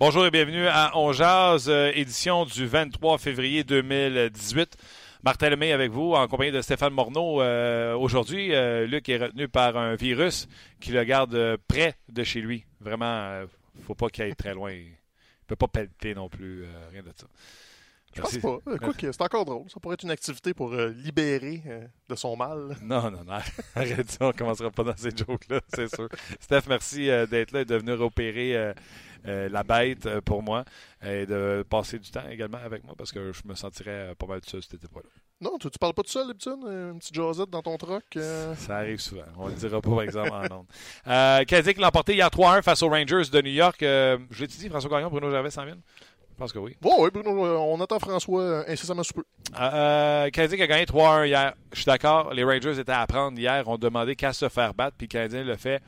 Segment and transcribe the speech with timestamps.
[0.00, 4.76] Bonjour et bienvenue à On Jazz, euh, édition du 23 février 2018.
[5.24, 7.42] Martin Lemay avec vous en compagnie de Stéphane Morneau.
[7.42, 10.46] Euh, aujourd'hui, euh, Luc est retenu par un virus
[10.78, 12.64] qui le garde près de chez lui.
[12.78, 13.40] Vraiment,
[13.74, 14.70] il ne faut pas qu'il aille très loin.
[14.70, 17.26] Il ne peut pas pelleter non plus, rien de ça.
[18.14, 18.58] Je pense pas.
[19.00, 19.68] C'est encore drôle.
[19.68, 21.60] Ça pourrait être une activité pour libérer
[22.08, 22.76] de son mal.
[22.82, 23.40] Non, non, non.
[23.74, 26.08] Arrête ça, on ne commencera pas dans ces jokes-là, c'est sûr.
[26.38, 28.74] Steph, merci d'être là et de venir opérer
[29.24, 30.64] la bête euh, pour moi
[31.02, 34.40] et de passer du temps également avec moi parce que je me sentirais pas mal
[34.44, 35.08] seul si t'étais pas là.
[35.40, 36.58] Non, tu, tu parles pas tout seul, d'habitude?
[36.64, 38.04] Une petite Josette dans ton truck?
[38.16, 38.54] Euh?
[38.56, 39.22] Ça arrive souvent.
[39.36, 40.66] On le dira pas, par exemple, en ondes.
[41.06, 43.76] Euh, qui l'a emporté hier 3-1 face aux Rangers de New York.
[43.80, 45.82] je l'ai dit, François Gagnon, Bruno Gervais s'en viennent?
[46.32, 46.76] Je pense que oui.
[46.80, 49.24] Bon, oui, Bruno, on attend François incessamment sous peu.
[49.58, 51.54] Euh, a gagné 3-1 hier.
[51.72, 53.64] Je suis d'accord, les Rangers étaient à prendre hier.
[53.66, 55.82] On demandait qu'à se faire battre, puis Canadien le fait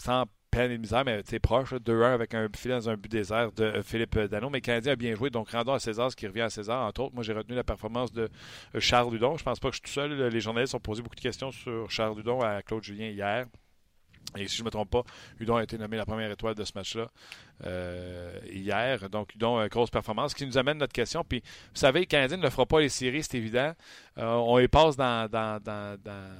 [0.00, 3.52] sans peine et misère, mais c'est proche, 2-1 avec un filet dans un but désert
[3.52, 4.50] de euh, Philippe Dano.
[4.50, 6.86] Mais le Canadien a bien joué, donc rendons à César ce qui revient à César.
[6.86, 8.28] Entre autres, moi j'ai retenu la performance de
[8.74, 9.36] euh, Charles Dudon.
[9.36, 10.28] Je pense pas que je suis tout seul.
[10.28, 13.46] Les journalistes ont posé beaucoup de questions sur Charles Dudon à Claude Julien hier.
[14.36, 15.02] Et si je ne me trompe pas,
[15.38, 17.08] Udon a été nommé la première étoile de ce match-là
[17.64, 19.10] euh, hier.
[19.10, 20.32] Donc, Udon, grosse performance.
[20.32, 21.24] Ce qui nous amène notre question.
[21.24, 23.72] Puis, vous savez, le Canadien ne fera pas les séries, c'est évident.
[24.16, 26.36] on les passe dans, dans, dans, dans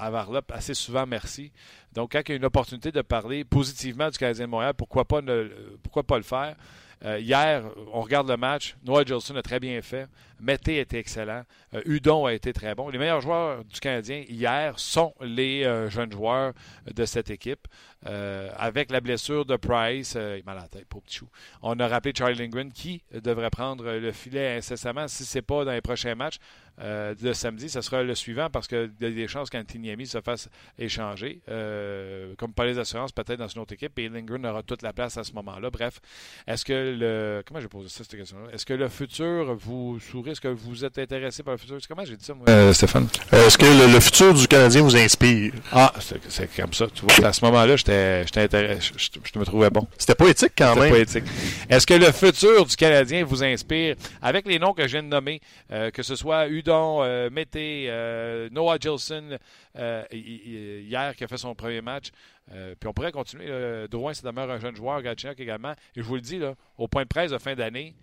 [0.00, 1.52] à Varlop assez souvent, merci.
[1.92, 5.04] Donc, quand il y a une opportunité de parler positivement du Canadien de Montréal, pourquoi
[5.04, 5.48] pas, ne,
[5.82, 6.56] pourquoi pas le faire?
[7.04, 8.76] Euh, hier, on regarde le match.
[8.84, 10.06] Noah Jolson a très bien fait.
[10.38, 11.44] Mété était excellent.
[11.74, 12.88] Euh, Udon a été très bon.
[12.90, 16.52] Les meilleurs joueurs du Canadien hier sont les euh, jeunes joueurs
[16.92, 17.66] de cette équipe.
[18.04, 21.28] avec la blessure de Price, il à la tête, pour petit chou.
[21.62, 25.64] On a rappelé Charlie Lindgren qui devrait prendre le filet incessamment si ce n'est pas
[25.64, 26.38] dans les prochains matchs.
[26.82, 30.20] Euh, de samedi, ce sera le suivant parce qu'il y a des chances qu'Antiniami se
[30.20, 30.48] fasse
[30.78, 31.40] échanger.
[31.50, 33.98] Euh, comme par les assurances, peut-être dans une autre équipe.
[33.98, 35.70] Et Lindgren aura toute la place à ce moment-là.
[35.70, 36.00] Bref,
[36.46, 37.42] est-ce que le.
[37.46, 38.48] Comment j'ai posé ça, cette question-là?
[38.52, 40.30] Est-ce que le futur vous sourit?
[40.30, 41.76] Est-ce que vous êtes intéressé par le futur?
[41.88, 42.48] Comment j'ai dit ça, moi?
[42.48, 43.08] Euh, Stéphane.
[43.32, 45.52] est-ce que le, futur du Canadien vous inspire?
[45.72, 46.86] Ah, c'est comme ça.
[46.94, 48.92] Tu vois, à ce moment-là, j'étais intéressé.
[48.96, 49.86] Je, me trouvais bon.
[49.98, 50.90] C'était poétique quand même.
[50.90, 51.24] poétique.
[51.68, 53.96] Est-ce que le futur du Canadien vous inspire?
[54.22, 58.48] Avec les noms que je viens de nommer, que ce soit Udo euh, Mété, euh,
[58.50, 59.36] Noah Gilson,
[59.76, 62.10] euh, hier, qui a fait son premier match.
[62.50, 63.88] Puis on pourrait continuer.
[63.88, 65.72] Drouin, c'est demeure un jeune joueur, Gatchinock également.
[65.94, 67.94] Et je vous le dis, là, au point de presse de fin d'année,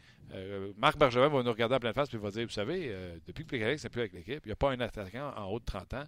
[0.78, 2.94] Marc Bergevin va nous regarder en pleine face et va dire Vous savez,
[3.26, 5.60] depuis que Pécalix n'est plus avec l'équipe, il n'y a pas un attaquant en haut
[5.60, 6.04] de 30 ans.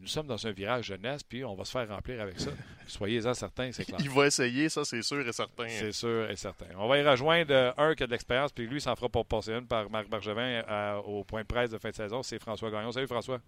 [0.00, 2.50] nous sommes dans un virage jeunesse, puis on va se faire remplir avec ça.
[2.86, 3.98] Soyez-en certains, c'est clair.
[4.00, 5.68] Il va essayer, ça, c'est sûr et certain.
[5.68, 6.66] C'est sûr et certain.
[6.76, 9.52] On va y rejoindre un qui a de l'expérience, puis lui, s'en fera pour passer
[9.52, 10.62] une par Marc Bergevin
[11.06, 12.22] au point de presse de fin de saison.
[12.22, 12.92] C'est François Gagnon.
[12.92, 13.40] Salut, François.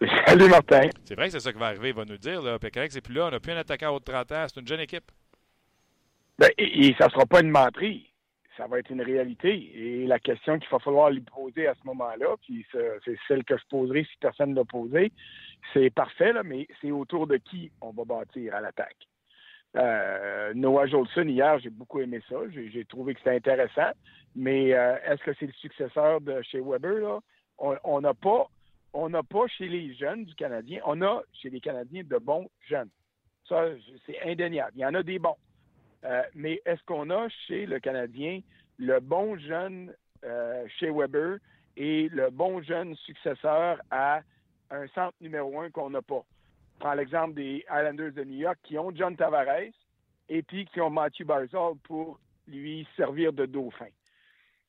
[0.26, 0.88] Salut, Martin.
[1.04, 2.42] C'est vrai que c'est ça qui va arriver, il va nous dire.
[2.42, 2.58] Là.
[2.58, 3.26] Pécalix c'est plus là.
[3.26, 4.44] On n'a plus un attaquant haut de 30 ans.
[4.48, 5.10] C'est une jeune équipe.
[6.38, 8.10] Ben, et, ça ne sera pas une menterie
[8.56, 9.70] ça va être une réalité.
[9.74, 13.56] Et la question qu'il va falloir lui poser à ce moment-là, puis c'est celle que
[13.56, 15.12] je poserai si personne ne l'a posée,
[15.74, 18.96] c'est parfait, là, mais c'est autour de qui on va bâtir à l'attaque.
[19.76, 22.36] Euh, Noah Jolson, hier, j'ai beaucoup aimé ça.
[22.50, 23.90] J'ai trouvé que c'était intéressant.
[24.34, 27.00] Mais euh, est-ce que c'est le successeur de chez Weber?
[27.00, 27.20] Là?
[27.58, 28.46] On n'a pas,
[28.96, 32.48] on n'a pas chez les jeunes du Canadien, on a chez les Canadiens de bons
[32.66, 32.88] jeunes.
[33.46, 33.66] Ça,
[34.06, 34.72] c'est indéniable.
[34.74, 35.36] Il y en a des bons.
[36.04, 38.40] Euh, mais est-ce qu'on a chez le Canadien
[38.78, 41.38] le bon jeune euh, chez Weber
[41.76, 44.22] et le bon jeune successeur à
[44.70, 46.24] un centre numéro un qu'on n'a pas?
[46.78, 49.72] Prends l'exemple des Islanders de New York qui ont John Tavares
[50.28, 52.18] et puis qui ont Matthew Barzal pour
[52.48, 53.88] lui servir de dauphin.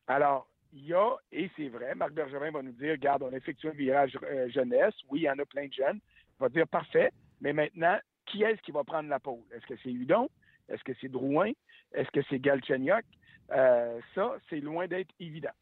[0.08, 3.68] Alors, il y a, et c'est vrai, Marc Bergevin va nous dire, regarde, on effectue
[3.68, 4.94] un virage euh, jeunesse.
[5.10, 6.00] Oui, il y en a plein de jeunes.
[6.40, 7.12] Il va dire, parfait,
[7.42, 9.44] mais maintenant, qui est-ce qui va prendre la pôle?
[9.54, 10.30] Est-ce que c'est Hudon?
[10.70, 11.52] Est-ce que c'est Drouin?
[11.94, 13.06] Est-ce que c'est Galchenyuk?
[13.52, 15.54] Euh, ça, c'est loin d'être évident.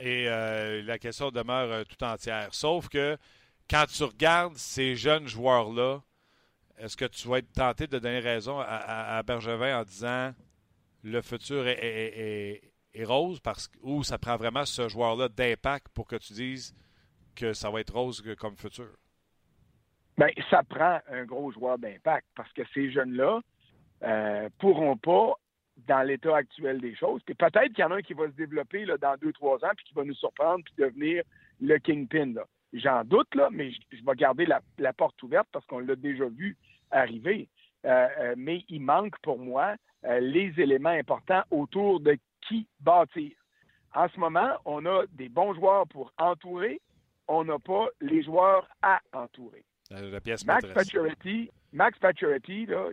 [0.00, 2.48] Et euh, la question demeure tout entière.
[2.52, 3.16] Sauf que
[3.68, 6.00] quand tu regardes ces jeunes joueurs-là,
[6.78, 10.32] est-ce que tu vas être tenté de donner raison à, Bergevin en disant
[11.02, 12.62] le futur est
[13.04, 16.74] rose parce, ou ça prend vraiment ce joueur-là d'impact pour que tu dises
[17.34, 18.90] que ça va être rose comme futur?
[20.18, 23.40] Bien, ça prend un gros joueur d'impact parce que ces jeunes-là
[24.02, 25.34] euh, pourront pas,
[25.86, 28.32] dans l'état actuel des choses, puis peut-être qu'il y en a un qui va se
[28.32, 31.22] développer là, dans deux, trois ans, puis qui va nous surprendre, puis devenir
[31.60, 32.34] le kingpin.
[32.72, 36.56] J'en doute, là, mais je, vais garder la, porte ouverte parce qu'on l'a déjà vu
[36.90, 37.48] arriver.
[37.86, 39.76] Euh, euh, mais il manque pour moi
[40.20, 42.16] les éléments importants autour de
[42.48, 43.32] qui bâtir.
[43.94, 46.80] En ce moment, on a des bons joueurs pour entourer,
[47.26, 49.64] on n'a pas les joueurs à entourer.
[49.90, 52.88] Max Pacioretty, Max Pacioretty, là,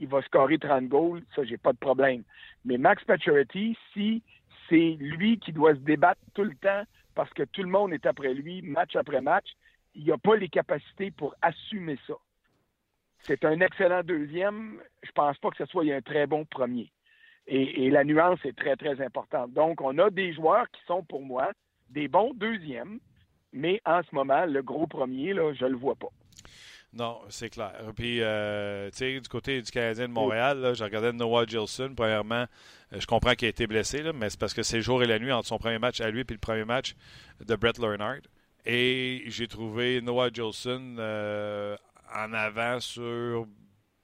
[0.00, 2.24] il va scorer 30 goals, ça, j'ai pas de problème.
[2.64, 4.22] Mais Max Pacioretty, si
[4.68, 6.84] c'est lui qui doit se débattre tout le temps
[7.14, 9.46] parce que tout le monde est après lui, match après match,
[9.94, 12.14] il n'a pas les capacités pour assumer ça.
[13.18, 14.80] C'est un excellent deuxième.
[15.02, 16.90] Je pense pas que ce soit un très bon premier.
[17.52, 19.52] Et, la nuance est très, très importante.
[19.52, 21.50] Donc, on a des joueurs qui sont, pour moi,
[21.88, 23.00] des bons deuxièmes,
[23.52, 26.10] mais en ce moment, le gros premier, là, je ne le vois pas.
[26.92, 27.72] Non, c'est clair.
[27.96, 31.92] Puis, euh, tu sais, du côté du Canadien de Montréal, j'ai regardé Noah Gilson.
[31.96, 32.46] Premièrement,
[32.92, 35.02] euh, je comprends qu'il a été blessé, là, mais c'est parce que c'est le jour
[35.02, 36.94] et la nuit entre son premier match à lui et le premier match
[37.44, 38.20] de Brett Leonard.
[38.64, 41.76] Et j'ai trouvé Noah Gilson euh,
[42.14, 43.46] en avant sur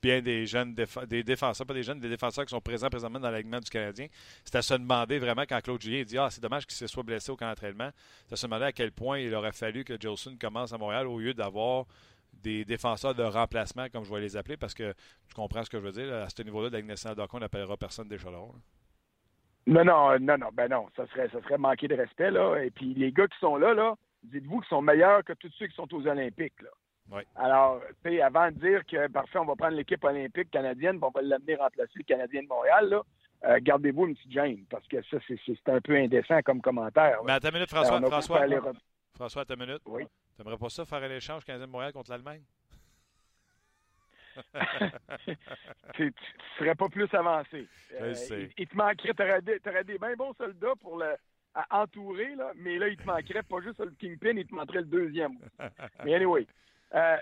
[0.07, 3.31] bien des jeunes des défenseurs, pas des jeunes, des défenseurs qui sont présents présentement dans
[3.31, 4.07] l'alignement du Canadien.
[4.45, 7.03] C'est à se demander vraiment quand Claude Julien dit Ah, c'est dommage qu'il se soit
[7.03, 7.91] blessé au camp d'entraînement.
[8.27, 11.09] C'est à se demander à quel point il aurait fallu que Gilson commence à Montréal
[11.09, 11.87] au lieu d'avoir
[12.33, 14.93] des défenseurs de remplacement, comme je vais les appeler, parce que
[15.29, 16.15] tu comprends ce que je veux dire.
[16.15, 18.53] À ce niveau-là, de la on n'appellera personne d'échelon.
[19.67, 22.63] Non, non, non, non, ben non, ça serait, ça serait manquer de respect, là.
[22.63, 25.67] Et puis les gars qui sont là, là, dites-vous qu'ils sont meilleurs que tous ceux
[25.67, 26.63] qui sont aux Olympiques.
[27.13, 27.23] Oui.
[27.37, 31.11] Alors, tu sais, avant de dire que parfait, on va prendre l'équipe olympique canadienne, on
[31.11, 33.03] va l'amener remplacer le Canadien de Montréal, là,
[33.45, 37.19] euh, gardez-vous une petite gêne, parce que ça, c'est un peu indécent comme commentaire.
[37.25, 38.47] Mais à ta minute, François, François,
[39.15, 39.83] François, à ta minute.
[39.87, 40.05] Oui.
[40.37, 42.43] T'aimerais pas ça faire un échange Canadien de Montréal contre l'Allemagne?
[45.95, 46.15] tu, tu,
[46.59, 47.67] serais pas plus avancé.
[47.95, 48.15] Euh,
[48.59, 51.15] il, te manquerait, t'aurais des, aurais des bien bons soldats pour le
[51.71, 54.87] entourer, là, mais là, il te manquerait pas juste le Kingpin, il te manquerait le
[54.87, 55.39] deuxième.
[56.05, 56.47] mais anyway,
[56.95, 57.17] euh,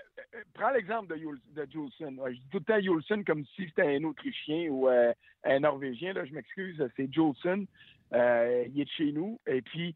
[0.53, 2.15] prends l'exemple de, Juleson.
[2.27, 5.13] Je dis tout le temps Juleson comme si c'était un Autrichien ou euh,
[5.43, 6.13] un Norvégien.
[6.13, 7.65] Là, je m'excuse, c'est Juleson.
[8.13, 9.39] Euh, il est de chez nous.
[9.47, 9.95] Et puis,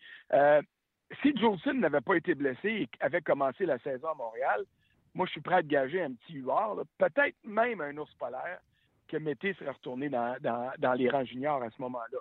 [1.21, 4.65] si Juleson n'avait pas été blessé et avait commencé la saison à Montréal,
[5.13, 8.59] moi, je suis prêt à gager un petit huard, peut-être même un ours polaire,
[9.07, 12.19] que Mété serait retourné dans, les rangs juniors à ce moment-là.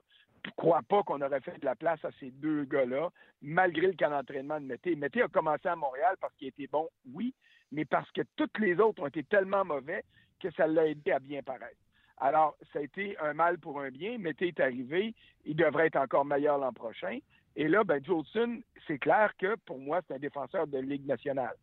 [0.56, 3.10] Crois pas qu'on aurait fait de la place à ces deux gars-là,
[3.42, 4.96] malgré le camp d'entraînement de Mété.
[4.96, 7.34] Mété a commencé à Montréal parce qu'il était bon, oui,
[7.72, 10.04] mais parce que toutes les autres ont été tellement mauvais
[10.40, 11.78] que ça l'a aidé à bien paraître.
[12.20, 14.18] Alors, ça a été un mal pour un bien.
[14.18, 15.14] Mété est arrivé.
[15.44, 17.18] Il devrait être encore meilleur l'an prochain.
[17.54, 21.54] Et là, ben, Jolson, c'est clair que pour moi, c'est un défenseur de Ligue nationale.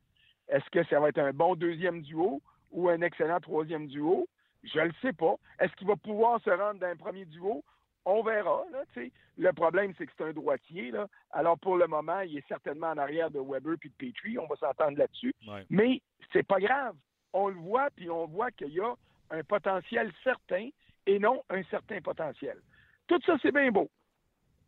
[0.48, 4.28] Est-ce que ça va être un bon deuxième duo ou un excellent troisième duo?
[4.64, 5.36] Je ne le sais pas.
[5.60, 7.64] Est-ce qu'il va pouvoir se rendre dans un premier duo?
[8.06, 8.64] On verra.
[9.38, 10.92] le problème, c'est que c'est un droitier.
[10.92, 11.08] Là.
[11.32, 14.38] Alors, pour le moment, il est certainement en arrière de Weber puis de Petrie.
[14.38, 15.34] On va s'entendre là-dessus.
[15.70, 16.96] Mais c'est pas grave.
[17.34, 18.94] On le voit, puis on voit qu'il y a
[19.32, 20.70] un potentiel certain
[21.08, 22.58] et non un certain potentiel.
[23.08, 23.90] Tout ça, c'est bien beau.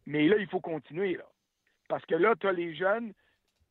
[0.06, 1.16] Mais là, il faut continuer.
[1.16, 1.26] Là.
[1.88, 3.14] Parce que là, tu as les jeunes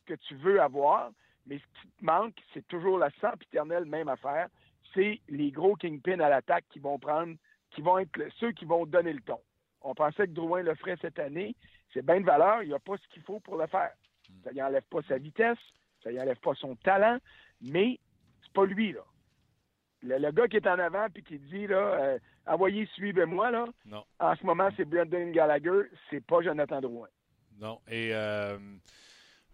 [0.06, 1.10] que tu veux avoir,
[1.46, 4.48] mais ce qui te manque, c'est toujours la sempiternelle même affaire.
[4.94, 7.34] C'est les gros kingpins à l'attaque qui vont prendre,
[7.70, 9.40] qui vont être ceux qui vont donner le ton.
[9.86, 11.54] On pensait que Drouin le ferait cette année.
[11.94, 12.62] C'est bien de valeur.
[12.62, 13.92] Il n'y a pas ce qu'il faut pour le faire.
[14.44, 15.58] Ça n'y enlève pas sa vitesse,
[16.02, 17.18] ça n'y enlève pas son talent,
[17.60, 18.00] mais
[18.42, 19.02] c'est pas lui, là.
[20.02, 23.66] Le, gars qui est en avant puis qui dit là, euh, envoyez, suivez-moi là.
[23.86, 24.04] Non.
[24.20, 27.08] En ce moment, c'est Brendan Gallagher, c'est pas Jonathan Drouin.
[27.58, 27.80] Non.
[27.88, 28.58] Et euh,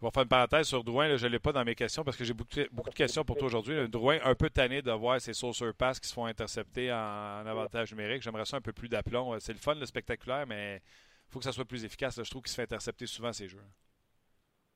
[0.02, 1.16] on va faire une parenthèse sur Drouin.
[1.16, 3.46] je ne l'ai pas dans mes questions parce que j'ai beaucoup, de questions pour toi
[3.46, 3.88] aujourd'hui.
[3.88, 7.92] Drouin, un peu tanné de voir ses sauceurs pass qui se font intercepter en, avantage
[7.92, 8.20] numérique.
[8.22, 9.38] J'aimerais ça un peu plus d'aplomb.
[9.38, 10.82] C'est le fun, le spectaculaire, mais
[11.28, 12.20] il faut que ça soit plus efficace.
[12.20, 13.62] Je trouve qu'il se fait intercepter souvent ces jeux.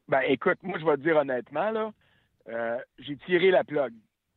[0.06, 1.92] Ben, écoute, moi, je vais te dire honnêtement, là,
[2.49, 3.92] euh, j'ai tiré la plug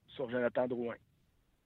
[0.08, 0.96] sur Jonathan Drouin.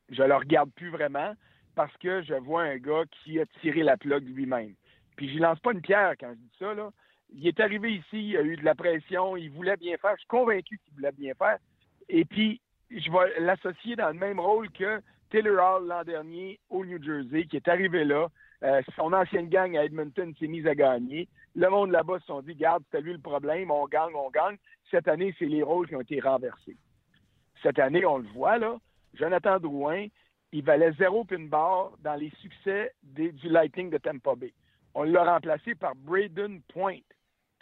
[0.10, 1.34] Je le regarde plus vraiment
[1.76, 4.76] parce que je vois un gars qui a tiré la plug lui-même.
[5.16, 6.92] Puis je lance pas une pierre quand je dis ça, là
[7.34, 10.12] il est arrivé ici, il a eu de la pression, il voulait bien faire.
[10.16, 11.58] Je suis convaincu qu'il voulait bien faire.
[12.10, 16.86] Et puis, je vais l'associer dans le même rôle que Taylor Hall l'an dernier au
[16.86, 18.28] New Jersey, qui est arrivé là.
[18.64, 21.28] Euh, son ancienne gang à Edmonton s'est mise à gagner.
[21.56, 24.58] Le monde là-bas se sont dit, garde, c'est lui le problème, on gagne, on gagne.
[24.90, 26.78] Cette année, c'est les rôles qui ont été renversés.
[27.62, 28.78] Cette année, on le voit, là,
[29.16, 30.08] Jonathan Drouin,
[30.52, 34.54] il valait zéro pin bar dans les succès du Lightning de Tampa Bay.
[34.94, 37.00] on l'a remplacé par Braden Point,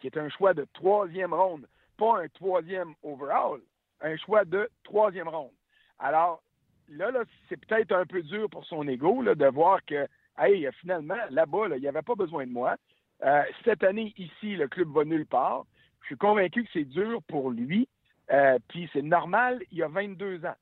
[0.02, 1.68] qui est un choix de troisième ronde,
[1.98, 3.62] pas un troisième overall,
[4.02, 5.52] un choix de troisième ronde.
[6.00, 6.42] Alors,
[6.90, 10.08] là, là c'est peut-être un peu dur pour son ego de voir que,
[10.40, 12.76] hey, finalement, là-bas, il n'y avait pas besoin de moi.
[13.24, 15.66] Euh, cette année, ici, le club va nulle part.
[16.02, 17.88] Je suis convaincu que c'est dur pour lui.
[18.32, 20.56] Euh, puis c'est normal, il a 22 ans.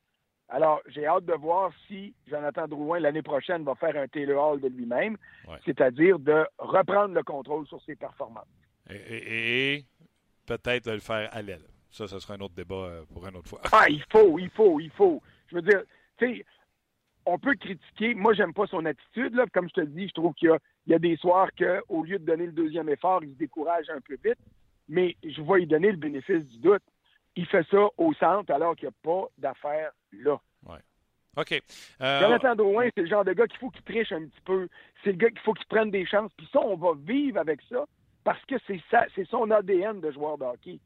[0.48, 4.60] Alors, j'ai hâte de voir si Jonathan Drouin, l'année prochaine, va faire un Taylor Hall
[4.60, 5.16] de lui-même,
[5.64, 8.48] c'est-à-dire de reprendre le contrôle sur ses performances.
[8.88, 9.84] Et,
[10.46, 11.64] peut-être de le faire à l'aile.
[11.90, 13.60] Ça, ce sera un autre débat euh, pour une autre fois.
[13.72, 15.22] Ah, il faut, il faut, il faut.
[15.48, 15.82] Je veux dire,
[16.18, 16.44] tu sais,
[17.26, 18.14] on peut critiquer.
[18.14, 19.34] Moi, j'aime pas son attitude.
[19.34, 19.46] Là.
[19.52, 20.56] Comme je te le dis, je trouve qu'il
[20.86, 24.00] y, a, des soirs qu'au lieu de donner le deuxième effort, il se décourage un
[24.00, 24.38] peu vite.
[24.88, 26.82] Mais je vois lui donner le bénéfice du doute.
[27.36, 30.40] Il fait ça au centre alors qu'il n'y a pas d'affaires là.
[30.66, 30.80] Ouais.
[31.36, 31.62] OK.
[32.00, 34.68] Euh, Jonathan Drouin, c'est le genre de gars qu'il faut qu'il triche un petit peu.
[35.04, 36.32] C'est le gars qu'il faut qu'il prenne des chances.
[36.36, 37.84] Puis ça, on va vivre avec ça
[38.30, 40.78] parce que c'est son ADN de joueur de hockey.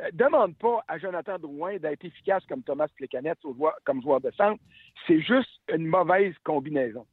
[0.00, 3.36] Euh, demande pas à Jonathan Drouin d'être efficace comme Thomas Plekanec
[3.84, 4.58] comme joueur de centre.
[5.06, 7.04] C'est juste une mauvaise combinaison.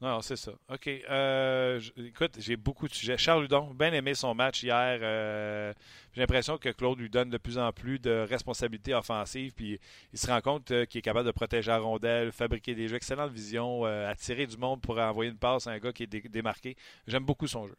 [0.00, 0.52] Non, c'est ça.
[0.72, 0.88] OK.
[0.88, 3.18] Euh, écoute, j'ai beaucoup de sujets.
[3.18, 4.98] Charles Ludon, bien aimé son match hier.
[5.02, 5.74] Euh,
[6.14, 9.52] j'ai l'impression que Claude lui donne de plus en plus de responsabilités offensives.
[9.52, 9.78] Puis
[10.14, 13.30] il se rend compte qu'il est capable de protéger la rondelle, fabriquer des jeux, excellente
[13.30, 16.76] vision, attirer du monde pour envoyer une passe à un gars qui est démarqué.
[17.06, 17.76] J'aime beaucoup son jeu.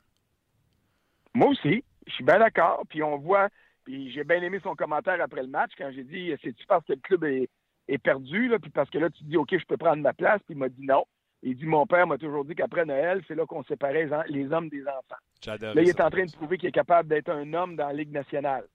[1.33, 1.83] Moi aussi.
[2.05, 2.83] Je suis bien d'accord.
[2.89, 3.49] Puis on voit
[3.83, 6.93] puis j'ai bien aimé son commentaire après le match quand j'ai dit c'est-tu parce que
[6.93, 7.49] le club est,
[7.97, 10.55] perdu, là, puis parce que là, tu dis OK, je peux prendre ma place, puis
[10.55, 11.03] il m'a dit non.
[11.45, 14.69] Il dit Mon père m'a toujours dit qu'après Noël, c'est là qu'on séparait les hommes
[14.69, 15.21] des enfants.
[15.45, 17.93] Là, il est en train de prouver qu'il est capable d'être un homme dans la
[17.93, 18.65] Ligue nationale.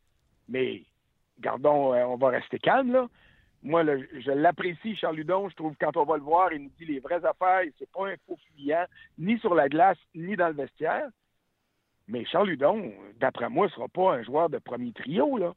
[0.49, 0.83] Mais
[1.41, 3.07] gardons, euh, on va rester calme, là.
[3.63, 5.49] Moi, je l'apprécie, Charles Ludon.
[5.49, 7.63] Je trouve que quand on va le voir, il nous dit les vraies affaires.
[7.79, 8.85] C'est pas un faux fuyant,
[9.19, 11.09] ni sur la glace, ni dans le vestiaire.
[12.09, 15.37] Mais Charles Hudon, d'après moi, ne sera pas un joueur de premier trio.
[15.37, 15.55] Là.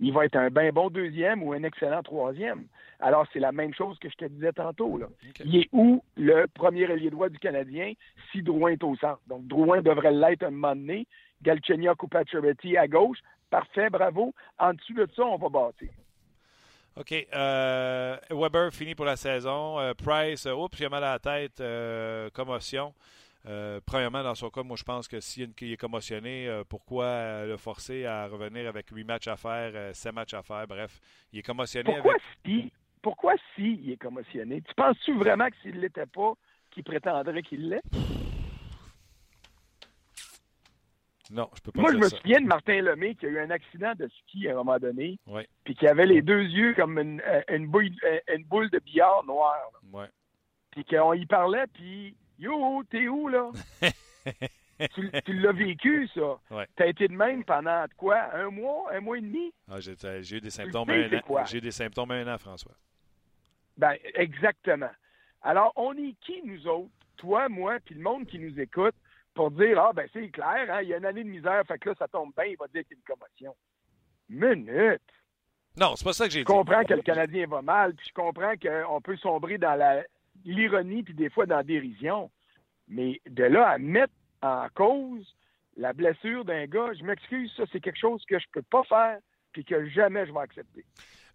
[0.00, 2.66] Il va être un bien bon deuxième ou un excellent troisième.
[3.00, 4.98] Alors, c'est la même chose que je te disais tantôt.
[4.98, 5.06] Là.
[5.44, 7.92] Il est où le premier ailier droit du Canadien
[8.30, 9.20] si Drouin est au centre?
[9.26, 11.06] Donc, Drouin devrait l'être un moment donné.
[11.42, 13.18] Galchenyuk ou à gauche.
[13.50, 14.34] Parfait, bravo.
[14.58, 15.88] En dessous de ça, on va bâtir.
[16.98, 17.14] OK.
[17.32, 19.78] Euh, Weber finit pour la saison.
[19.78, 21.62] Euh, Price, euh, oups, il a mal à la tête,
[22.32, 22.92] commotion.
[23.48, 27.56] Euh, premièrement, dans son cas, moi, je pense que s'il est commotionné, euh, pourquoi le
[27.56, 30.66] forcer à revenir avec huit matchs à faire, 7 euh, matchs à faire?
[30.66, 31.00] Bref,
[31.32, 32.14] il est commotionné pourquoi
[32.44, 34.60] Si, pourquoi si il est commotionné?
[34.60, 36.34] Tu penses-tu vraiment que s'il ne l'était pas,
[36.70, 37.82] qu'il prétendrait qu'il l'est?
[41.30, 43.50] Non, je peux pas Moi, je me souviens de Martin Lemay qui a eu un
[43.50, 45.46] accident de ski à un moment donné, ouais.
[45.64, 47.90] puis qui avait les deux yeux comme une, une, boule,
[48.34, 49.70] une boule de billard noire.
[49.92, 50.08] Ouais.
[50.70, 53.50] Puis qu'on y parlait, puis Yo, t'es où, là?
[54.94, 56.38] tu, l'as vécu, ça.
[56.50, 56.66] Ouais.
[56.76, 58.32] T'as été de même pendant quoi?
[58.32, 59.52] Un mois, un mois et demi?
[59.68, 59.92] Ah, j'ai,
[60.36, 61.44] eu des symptômes un an.
[61.46, 62.74] J'ai des symptômes un an, François.
[63.76, 64.90] Ben, exactement.
[65.42, 66.90] Alors, on est qui, nous autres?
[67.16, 68.94] Toi, moi, puis le monde qui nous écoute,
[69.34, 71.78] pour dire, ah, ben, c'est clair, hein, il y a une année de misère, fait
[71.78, 73.56] que là, ça tombe bien, il va dire qu'il y a une commotion.
[74.28, 75.02] Minute!
[75.76, 76.46] Non, c'est pas ça que j'ai dit.
[76.48, 80.02] Je comprends que le Canadien va mal, puis je comprends qu'on peut sombrer dans la
[80.48, 82.30] l'ironie, puis des fois dans la dérision.
[82.88, 85.34] Mais de là à mettre en cause
[85.76, 89.18] la blessure d'un gars, je m'excuse, ça, c'est quelque chose que je peux pas faire,
[89.52, 90.84] puis que jamais je vais accepter.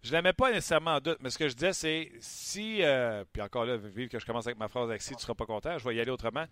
[0.02, 2.82] Je ne la mets pas nécessairement en doute, mais ce que je disais, c'est si,
[2.82, 5.20] euh, puis encore là, vive que je commence avec ma phrase avec si tu ne
[5.20, 6.44] seras pas content, je vais y aller autrement.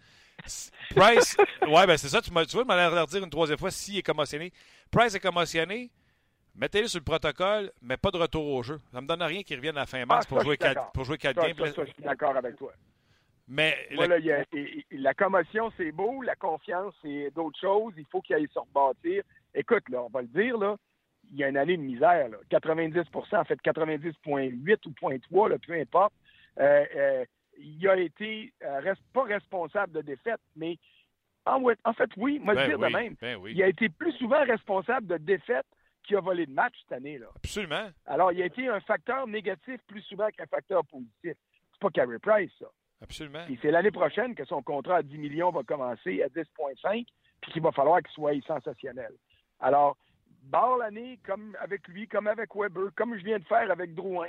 [0.97, 1.37] Price,
[1.69, 4.03] ouais, ben c'est ça, tu, tu vois, m'as l'air dire une troisième fois s'il est
[4.03, 4.53] commotionné.
[4.91, 5.91] Price est commotionné,
[6.55, 8.79] Mettez-le sur le protocole, mais pas de retour au jeu.
[8.93, 10.93] Ça ne me donne rien qu'il revienne à la fin mars ah, pour, jouer quatre,
[10.93, 11.55] pour jouer quatre games.
[11.59, 12.73] je suis d'accord avec toi.
[13.49, 13.77] Mais
[14.91, 16.23] la commotion, c'est beau.
[16.23, 17.95] La confiance, c'est d'autres choses.
[17.97, 19.23] Il faut qu'il aille se rebâtir.
[19.55, 20.77] Écoute, là, on va le dire, là,
[21.31, 22.29] il y a une année de misère.
[22.29, 22.39] Là.
[22.51, 26.13] 90% en fait 90,8 ou 0.3, peu importe.
[26.61, 27.25] Euh, euh,
[27.59, 30.79] il a été euh, pas responsable de défaite, mais
[31.45, 33.15] en, en fait, oui, moi, ben dire de même.
[33.21, 35.67] Ben il a été plus souvent responsable de défaite
[36.03, 37.19] qui a volé le match cette année.
[37.19, 37.27] Là.
[37.37, 37.89] Absolument.
[38.07, 41.35] Alors, il a été un facteur négatif plus souvent qu'un facteur positif.
[41.73, 42.67] C'est pas Carey Price, ça.
[43.03, 43.45] Absolument.
[43.61, 47.05] c'est l'année prochaine que son contrat à 10 millions va commencer à 10,5
[47.41, 49.13] puis qu'il va falloir qu'il soit sensationnel.
[49.59, 49.97] Alors,
[50.45, 54.29] barre l'année comme avec lui, comme avec Weber, comme je viens de faire avec Drouin.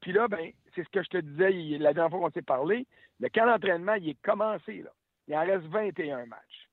[0.00, 2.86] Puis là, ben, c'est ce que je te disais la dernière fois qu'on s'est parlé.
[3.20, 4.82] Le camp d'entraînement, il est commencé.
[4.82, 4.90] Là.
[5.28, 6.63] Il en reste 21 matchs.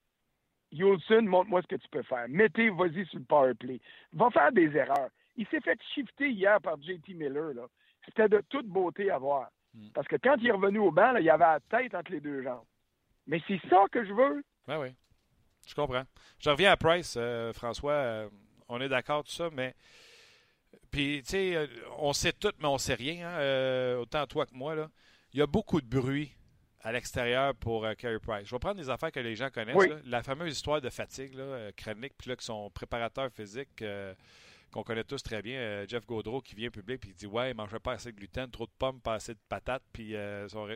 [0.71, 2.25] Yolson, montre-moi ce que tu peux faire.
[2.29, 3.79] Mettez, vas-y sur le power play.
[4.13, 5.09] Va faire des erreurs.
[5.35, 7.53] Il s'est fait shifter hier par JT Miller.
[7.53, 7.67] Là.
[8.05, 9.49] C'était de toute beauté à voir.
[9.73, 9.89] Hmm.
[9.93, 12.21] Parce que quand il est revenu au banc, il il avait la tête entre les
[12.21, 12.65] deux jambes.
[13.27, 14.43] Mais c'est ça que je veux.
[14.67, 14.89] Ben oui.
[15.67, 16.03] Je comprends.
[16.39, 17.17] Je reviens à Price,
[17.53, 18.27] François.
[18.67, 19.75] on est d'accord, tout ça, mais.
[20.89, 24.75] Puis, tu sais, on sait tout, mais on sait rien, hein, autant toi que moi.
[24.75, 24.89] Là.
[25.33, 26.35] Il y a beaucoup de bruit
[26.83, 28.47] à l'extérieur pour euh, Carey Price.
[28.47, 29.91] Je vais prendre des affaires que les gens connaissent.
[30.05, 34.13] La fameuse histoire de fatigue là, euh, chronique, puis là, que son préparateur physique, euh,
[34.71, 37.53] qu'on connaît tous très bien, Jeff Gaudreau, qui vient public et qui dit Ouais, il
[37.53, 40.15] ne mangeait pas assez de gluten, trop de pommes, pas assez de patates, puis
[40.47, 40.69] son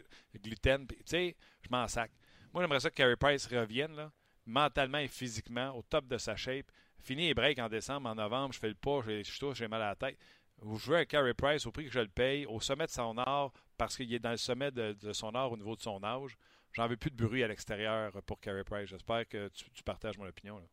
[0.44, 0.86] gluten.
[0.86, 2.12] Tu sais, je m'en sac.
[2.54, 4.12] Moi, j'aimerais ça que Carey Price revienne, là,
[4.46, 6.66] mentalement et physiquement, au top de sa shape.
[7.00, 9.82] Fini les breaks en décembre, en novembre, je fais le pas, je suis j'ai mal
[9.82, 10.18] à la tête.
[10.62, 13.18] Vous jouez un Carey Price au prix que je le paye, au sommet de son
[13.18, 16.38] art, parce qu'il est dans le sommet de, son art au niveau de son âge.
[16.74, 18.90] J'en veux plus de bruit à l'extérieur pour Carey Price.
[18.90, 20.58] J'espère que tu, partages mon opinion.
[20.58, 20.66] Là.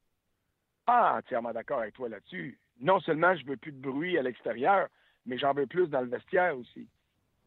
[0.87, 2.59] Ah, entièrement d'accord avec toi là-dessus.
[2.81, 4.89] Non seulement je veux plus de bruit à l'extérieur,
[5.27, 6.89] mais j'en veux plus dans le vestiaire aussi.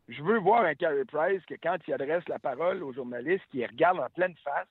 [0.08, 3.66] Je veux voir un Carey Price que quand il adresse la parole aux journalistes, qu'il
[3.66, 4.68] regarde en pleine face,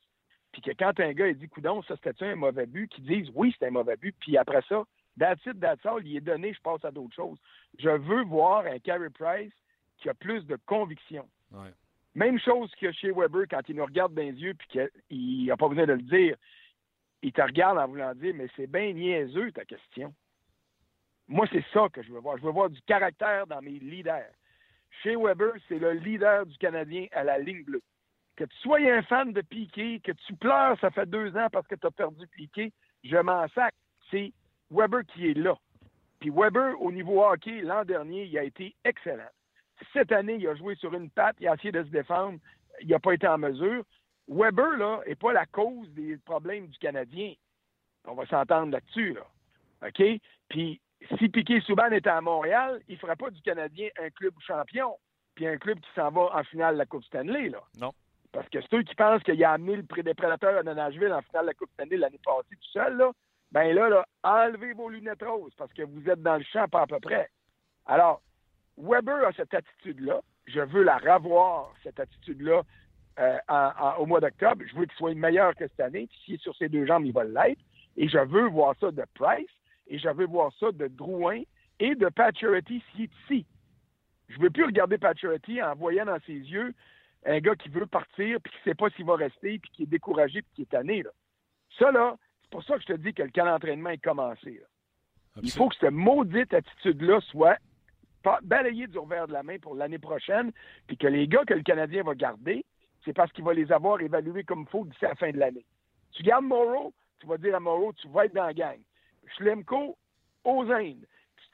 [0.52, 3.30] puis que quand un gars il dit Coudon, ça c'était un mauvais but, qu'ils disent
[3.34, 4.84] oui, c'était un mauvais but, puis après ça,
[5.16, 7.38] That's it, that's all, il est donné, je passe à d'autres choses.
[7.78, 9.52] Je veux voir un Carey Price
[9.98, 11.28] qui a plus de conviction.
[12.14, 15.56] Même chose que chez Weber quand il nous regarde dans les yeux puis qu'il n'a
[15.56, 16.36] pas besoin de le dire.
[17.22, 20.14] Il te regarde en voulant dire Mais c'est bien niaiseux ta question.
[21.26, 22.36] Moi, c'est ça que je veux voir.
[22.36, 24.30] Je veux voir du caractère dans mes leaders.
[25.02, 27.82] Chez Weber, c'est le leader du Canadien à la ligne bleue.
[28.36, 31.66] Que tu sois un fan de Piqué, que tu pleures, ça fait deux ans parce
[31.66, 32.72] que tu as perdu Piqué,
[33.02, 33.74] je m'en sac.
[34.10, 34.32] C'est
[34.70, 35.56] Weber qui est là.
[36.20, 39.30] Puis Weber, au niveau hockey, l'an dernier, il a été excellent.
[39.92, 42.38] Cette année, il a joué sur une patte, il a essayé de se défendre,
[42.80, 43.84] il n'a pas été en mesure.
[44.28, 47.34] Weber, là, n'est pas la cause des problèmes du Canadien.
[48.06, 49.26] On va s'entendre là-dessus, là.
[49.86, 50.02] OK?
[50.48, 50.80] Puis,
[51.18, 54.96] si Piquet Souban était à Montréal, il ne ferait pas du Canadien un club champion,
[55.34, 57.62] puis un club qui s'en va en finale de la Coupe Stanley, là.
[57.78, 57.92] Non.
[58.32, 61.44] Parce que ceux qui pensent qu'il a amené le des prédateurs de Nashville en finale
[61.44, 63.12] de la Coupe Stanley l'année passée tout seul, là,
[63.52, 66.82] ben là, là, enlevez vos lunettes roses parce que vous êtes dans le champ pas
[66.82, 67.30] à peu près.
[67.86, 68.20] Alors,
[68.76, 70.20] Weber a cette attitude-là.
[70.46, 72.62] Je veux la revoir, cette attitude-là,
[73.18, 73.38] euh,
[73.98, 74.64] au mois d'octobre.
[74.66, 76.06] Je veux qu'il soit meilleur que cette année.
[76.06, 77.60] Puis s'il est sur ses deux jambes, il va l'être.
[77.96, 79.50] Et je veux voir ça de Price,
[79.86, 81.42] et je veux voir ça de Drouin
[81.78, 83.46] et de Paturity s'il est ici.
[84.28, 86.74] Je ne veux plus regarder Paturity en voyant dans ses yeux
[87.24, 89.82] un gars qui veut partir, puis qui ne sait pas s'il va rester, puis qui
[89.84, 91.02] est découragé, puis qui est tanné.
[91.02, 91.10] Là.
[91.78, 92.16] Ça, là,
[92.54, 94.62] pour ça que je te dis que le camp d'entraînement est commencé.
[95.42, 97.58] Il faut que cette maudite attitude-là soit
[98.42, 100.52] balayée du revers de la main pour l'année prochaine,
[100.86, 102.64] puis que les gars que le Canadien va garder,
[103.04, 105.64] c'est parce qu'il va les avoir évalués comme il faut d'ici la fin de l'année.
[106.12, 108.78] Tu gardes Morrow, tu vas dire à Morrow, tu vas être dans la gang.
[109.36, 109.96] Schlemko,
[110.44, 111.06] aux Indes.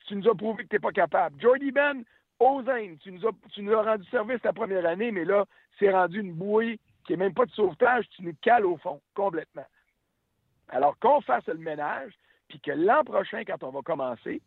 [0.06, 1.40] Tu nous as prouvé que tu n'es pas capable.
[1.40, 2.04] Jordy Ben,
[2.38, 2.98] aux Indes.
[3.00, 5.44] Tu nous, as, tu nous as rendu service la première année, mais là,
[5.78, 8.09] c'est rendu une bouée qui n'est même pas de sauvetage.
[8.11, 9.66] Tu nous cales au fond, complètement.
[10.68, 12.12] Alors qu'on fasse le ménage,
[12.48, 14.40] puis que l'an prochain, quand on va commencer,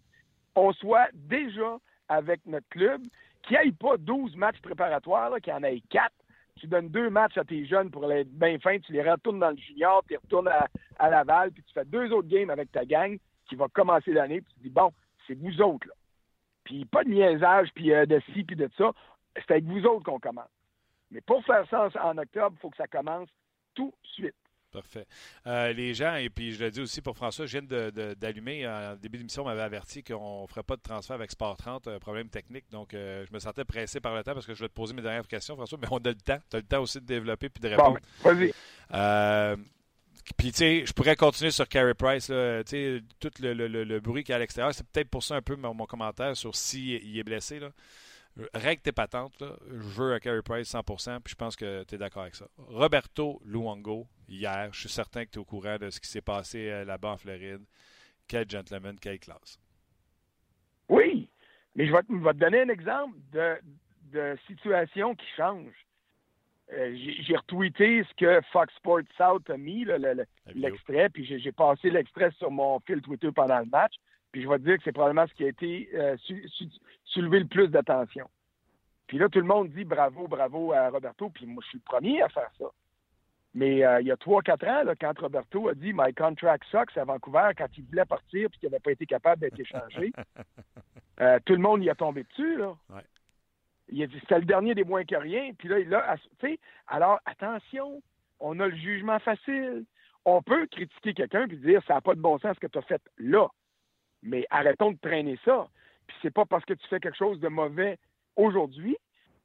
[0.56, 1.78] on soit déjà
[2.13, 3.02] avec notre club,
[3.43, 6.12] qui n'aille pas 12 matchs préparatoires, qu'il y en ait 4.
[6.60, 9.49] Tu donnes deux matchs à tes jeunes pour être bien fin, tu les retournes dans
[9.49, 10.67] le junior, tu retournes à,
[10.99, 14.41] à, Laval, puis tu fais deux autres games avec ta gang qui va commencer l'année,
[14.41, 14.91] puis tu dis, bon,
[15.28, 15.93] c'est vous autres, là.
[16.63, 18.91] Puis pas de niaisage, puis euh, de ci, puis de ça.
[19.36, 20.49] C'est avec vous autres qu'on commence.
[21.12, 23.28] Mais pour faire ça en octobre, il faut que ça commence
[23.73, 24.36] tout de suite.
[24.74, 25.06] Parfait.
[25.46, 28.96] Euh, les gens, et puis je le dis aussi pour François, je viens d'allumer, en
[28.96, 32.00] début d'émission, on m'avait averti qu'on ne ferait pas de transfert avec Sport 30, un
[32.00, 32.66] problème technique.
[32.72, 34.96] Donc, euh, je me sentais pressé par le temps parce que je voulais te poser
[34.96, 36.40] mes dernières questions, François, mais on a le temps.
[36.50, 38.00] Tu as le temps aussi de développer puis de répondre.
[38.24, 38.52] Bon, vas-y.
[38.96, 39.56] Euh,
[40.36, 42.26] puis, tu sais, je pourrais continuer sur Carey Price.
[42.26, 42.34] Tu
[42.66, 45.56] sais, tout le, bruit qu'il y a à l'extérieur, c'est peut-être pour ça un peu
[45.56, 47.60] mon, mon commentaire sur s'il est blessé.
[47.60, 47.70] Là
[48.54, 49.40] règle tes patentes.
[49.40, 49.56] Là.
[49.68, 52.46] Je veux à Carey Price 100%, puis je pense que tu es d'accord avec ça.
[52.58, 56.22] Roberto Luongo, hier, je suis certain que tu es au courant de ce qui s'est
[56.22, 57.64] passé euh, là-bas en Floride.
[58.28, 59.60] Quel gentleman, quelle classe.
[60.90, 61.30] Oui,
[61.76, 65.74] mais je vais te, donner un exemple de, situation qui change.
[66.72, 69.86] Euh, j'ai retweeté ce que Fox Sports South a mis,
[70.56, 73.94] l'extrait, puis j'ai passé l'extrait sur mon fil Twitter pendant le match.
[74.32, 76.18] Puis je vais te dire que c'est probablement ce qui a été euh,
[77.06, 78.28] soulevé le plus d'attention.
[79.08, 81.84] Puis là, tout le monde dit bravo, bravo à Roberto, puis moi, je suis le
[81.84, 82.66] premier à faire ça.
[83.56, 86.63] Mais euh, il y a trois, quatre ans, là, quand Roberto a dit My contract
[86.72, 90.12] sucks à Vancouver, quand il voulait partir puis qu'il n'avait pas été capable d'être échangé,
[91.22, 92.58] euh, tout le monde y a tombé dessus.
[92.58, 92.76] Là.
[93.89, 95.52] Il a dit c'était le dernier des moins que rien.
[95.58, 96.16] Puis là, il a.
[96.88, 98.02] Alors, attention,
[98.39, 99.86] on a le jugement facile.
[100.26, 102.80] On peut critiquer quelqu'un puis dire ça n'a pas de bon sens ce que tu
[102.80, 103.48] as fait là.
[104.24, 105.68] Mais arrêtons de traîner ça.
[106.08, 108.00] Puis c'est pas parce que tu fais quelque chose de mauvais
[108.36, 108.98] aujourd'hui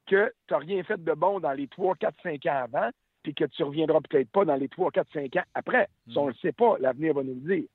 [0.07, 2.91] que tu n'as rien fait de bon dans les 3, 4, 5 ans avant
[3.23, 5.89] puis que tu reviendras peut-être pas dans les 3, 4, 5 ans après.
[6.09, 7.69] Si on ne le sait pas, l'avenir va nous le dire.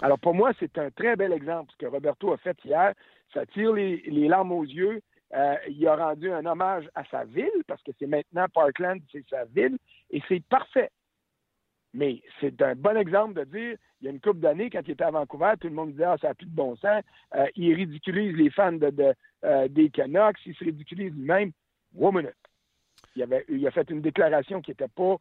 [0.00, 1.72] Alors pour moi, c'est un très bel exemple.
[1.72, 2.94] Ce que Roberto a fait hier,
[3.34, 5.00] ça tire les, larmes aux yeux.
[5.34, 9.28] Euh, il a rendu un hommage à sa ville, parce que c'est maintenant Parkland, c'est
[9.28, 9.76] sa ville,
[10.10, 10.90] et c'est parfait.
[11.92, 14.92] Mais c'est un bon exemple de dire, il y a une couple d'années, quand il
[14.92, 17.02] était à Vancouver, tout le monde disait, ah, ça n'a plus de bon sens.
[17.34, 21.52] Euh, il ridiculise les fans de, euh, des Canucks, il se ridiculise lui-même.
[21.98, 22.34] One minute.
[23.16, 25.16] Il, a fait une déclaration qui n'était pas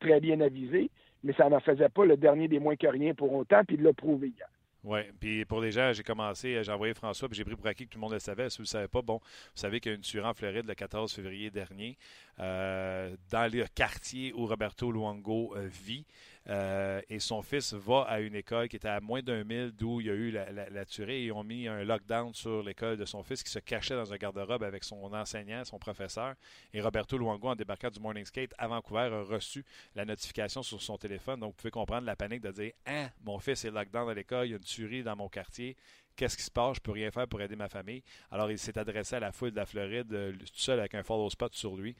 [0.00, 0.90] très bien avisée,
[1.22, 3.82] mais ça n'en faisait pas le dernier des moins que rien pour autant, puis il
[3.82, 4.48] l'a prouvé hier.
[4.84, 7.86] Oui, puis pour les gens, j'ai commencé, j'ai envoyé François, puis j'ai pris pour acquis
[7.86, 8.50] que tout le monde le savait.
[8.50, 10.34] Si vous ne le savez pas, bon, vous savez qu'il y a une tuerie en
[10.34, 11.96] Floride le 14 février dernier,
[12.40, 16.04] euh, dans le quartier où Roberto Luongo euh, vit.
[16.48, 20.00] Euh, et son fils va à une école qui était à moins d'un mille d'où
[20.00, 21.24] il y a eu la, tuerie.
[21.24, 24.16] ils ont mis un lockdown sur l'école de son fils qui se cachait dans un
[24.16, 26.34] garde-robe avec son enseignant, son professeur.
[26.72, 30.82] Et Roberto Luongo, en débarquant du Morning Skate à Vancouver, a reçu la notification sur
[30.82, 31.38] son téléphone.
[31.38, 34.46] Donc, vous pouvez comprendre la panique de dire Hein, mon fils est lockdown à l'école,
[34.46, 35.76] il y a une tuerie dans mon quartier
[36.16, 38.02] qu'est-ce qui se passe, je peux rien faire pour aider ma famille.
[38.30, 41.02] Alors, il s'est adressé à la foule de la Floride, euh, tout seul avec un
[41.02, 41.94] follow spot sur lui,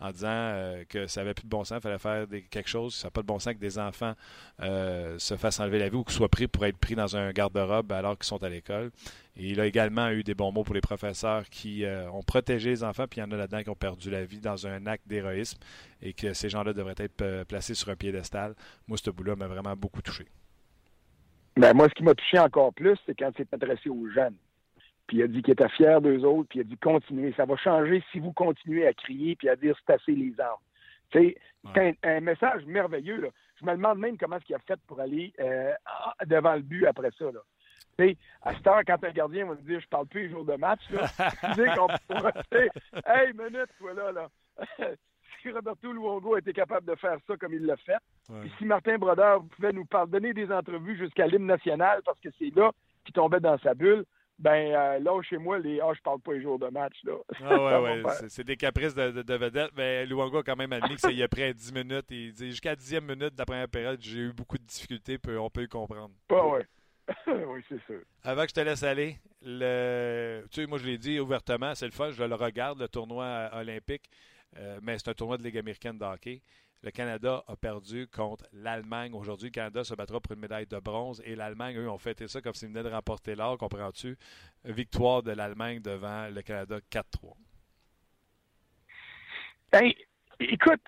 [0.00, 2.94] en disant euh, que ça n'avait plus de bon sens, il fallait faire quelque chose,
[2.94, 4.14] ça n'a pas de bon sens que des enfants
[4.60, 7.30] euh, se fassent enlever la vie ou qu'ils soient pris pour être pris dans un
[7.32, 8.90] garde-robe alors qu'ils sont à l'école.
[9.36, 13.06] Il a également eu des bons mots pour les professeurs qui ont protégé les enfants,
[13.08, 15.58] puis il y en a là-dedans qui ont perdu la vie dans un acte d'héroïsme
[16.02, 18.54] et que ces gens-là devraient être placés sur un piédestal.
[18.86, 20.26] Moi, ce bout-là m'a vraiment beaucoup touché.
[21.56, 24.36] Ben, moi, ce qui m'a touché encore plus, c'est quand il s'est adressé aux jeunes.
[25.06, 27.32] Puis il a dit qu'il était fier d'eux autres, puis il a dit continuez.
[27.36, 30.60] Ça va changer si vous continuez à crier puis à dire c'est assez les armes.
[31.12, 31.36] C'est
[32.02, 33.20] un, message merveilleux.
[33.20, 33.28] Là.
[33.60, 35.72] Je me demande même comment est-ce qu'il a fait pour aller euh,
[36.26, 37.26] devant le but après ça.
[37.26, 37.40] Là.
[37.98, 40.44] sais, à cette heure, quand un gardien va me dire je parle plus les jours
[40.44, 41.06] de match, là,
[41.54, 42.32] tu qu'on pourra
[43.06, 44.28] Hey, minute, toi là, là.
[45.42, 47.96] si Roberto Luongo a été capable de faire ça comme il l'a fait,
[48.58, 52.70] si Martin Brodeur pouvait nous pardonner des entrevues jusqu'à l'hymne national parce que c'est là
[53.04, 54.04] qu'il tombait dans sa bulle,
[54.38, 56.96] ben euh, là, chez moi, les Ah, je parle pas les jours de match.
[57.04, 57.12] Là.
[57.42, 58.12] Ah ouais, ouais.
[58.28, 61.54] C'est des caprices de, de, vedette, mais Luongo a quand même admis qu'il a pris
[61.54, 62.10] 10 minutes.
[62.10, 65.18] Et il dit jusqu'à 10e minute de la première période, j'ai eu beaucoup de difficultés,
[65.18, 66.14] puis on peut le comprendre.
[66.30, 66.66] Ah ouais.
[67.26, 68.00] oui, c'est sûr.
[68.22, 70.42] Avant que je te laisse aller, le...
[70.50, 73.50] tu sais, moi je l'ai dit ouvertement, c'est le fun, je le regarde, le tournoi
[73.52, 74.08] olympique.
[74.56, 76.40] Euh, mais c'est un tournoi de Ligue américaine de hockey.
[76.82, 79.14] Le Canada a perdu contre l'Allemagne.
[79.14, 82.28] Aujourd'hui, le Canada se battra pour une médaille de bronze et l'Allemagne, eux, ont fêté
[82.28, 84.18] ça comme s'ils venaient de remporter l'or, comprends-tu?
[84.64, 87.34] Victoire de l'Allemagne devant le Canada 4-3.
[89.72, 89.90] Ben,
[90.40, 90.82] écoute,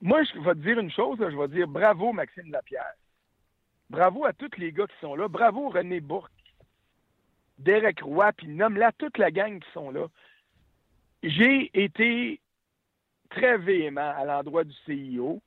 [0.00, 2.94] moi, je vais te dire une chose, je vais dire bravo Maxime Lapierre.
[3.90, 5.26] Bravo à tous les gars qui sont là.
[5.26, 6.30] Bravo René Bourque,
[7.58, 10.06] Derek Roy, puis nomme-la toute la gang qui sont là.
[11.24, 12.40] J'ai été
[13.30, 15.40] très véhément à l'endroit du CIO.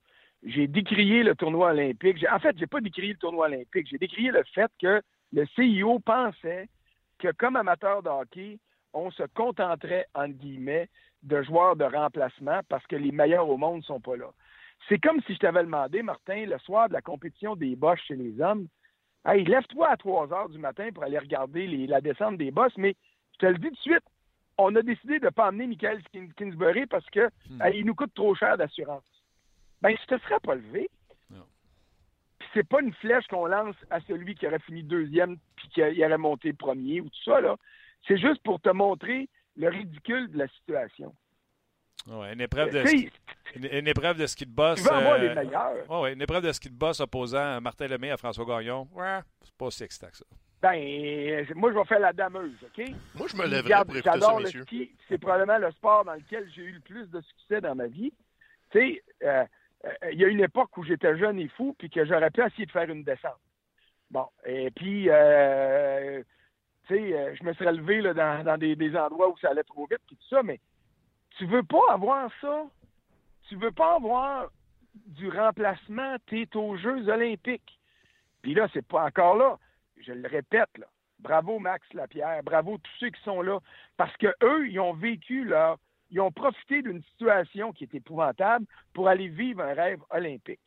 [0.44, 2.26] J'ai décrié le tournoi olympique.
[2.32, 3.88] En fait, j'ai pas décrié le tournoi olympique.
[3.90, 5.02] J'ai décrié le fait que
[5.34, 6.68] le CIO pensait
[7.20, 8.60] que, comme amateur de hockey,
[8.94, 10.90] on se contenterait, entre guillemets,
[11.24, 14.32] de joueurs de remplacement parce que les meilleurs au monde ne sont pas là.
[14.90, 18.16] C'est comme si je t'avais demandé, Martin, le soir de la compétition des Bosch chez
[18.16, 18.68] les hommes,
[19.24, 22.96] Hey, lève-toi à 3 heures du matin pour aller regarder la descente des Bosch, mais
[23.34, 24.04] je te le dis tout de suite,
[24.62, 26.02] on a décidé de ne pas emmener Michael
[26.38, 27.86] Kingsbury parce qu'il hmm.
[27.86, 29.04] nous coûte trop cher d'assurance.
[29.82, 30.90] Ben, je te serais pas levé.
[32.54, 36.18] C'est pas une flèche qu'on lance à celui qui aurait fini deuxième puis qui aurait
[36.18, 37.56] monté premier ou tout ça, là.
[38.08, 41.16] C'est juste pour te montrer le ridicule de la situation.
[42.08, 43.10] une, épreuve de ski,
[43.56, 44.82] une, épreuve de ski de boss.
[44.82, 46.08] Tu veux avoir les euh, meilleurs.
[46.08, 48.90] une épreuve de ski de boss opposant Martin Lemay à François Gagnon.
[48.92, 50.26] Ouais, c'est pas aussi excitant que ça.
[50.62, 52.86] Ben, moi, je vais faire la dameuse, OK?
[53.16, 54.60] Moi, je me lèverai pour écouter ça, messieurs.
[54.60, 54.92] le ski.
[55.08, 58.14] C'est probablement le sport dans lequel j'ai eu le plus de succès dans ma vie.
[58.70, 59.44] Tu sais, euh,
[59.86, 62.44] euh, il y a une époque où j'étais jeune et fou, puis que j'aurais pu
[62.46, 63.40] essayer de faire une descente.
[64.12, 66.22] Bon, et puis, euh,
[66.88, 69.88] tu sais, je me serais levé là, dans, des, des, endroits où ça allait trop
[69.88, 70.60] vite, puis tout ça, mais
[71.38, 72.66] tu veux pas avoir ça.
[73.48, 74.52] Tu veux pas avoir
[74.94, 76.18] du remplacement.
[76.28, 77.80] Tu es aux Jeux olympiques.
[78.44, 79.58] Puis là, c'est pas encore là
[80.04, 80.88] je le répète, là,
[81.20, 83.60] bravo Max Lapierre, bravo tous ceux qui sont là,
[83.98, 85.78] parce qu'eux, ils ont vécu leur,
[86.10, 90.60] ils ont profité d'une situation qui est épouvantable pour aller vivre un rêve olympique.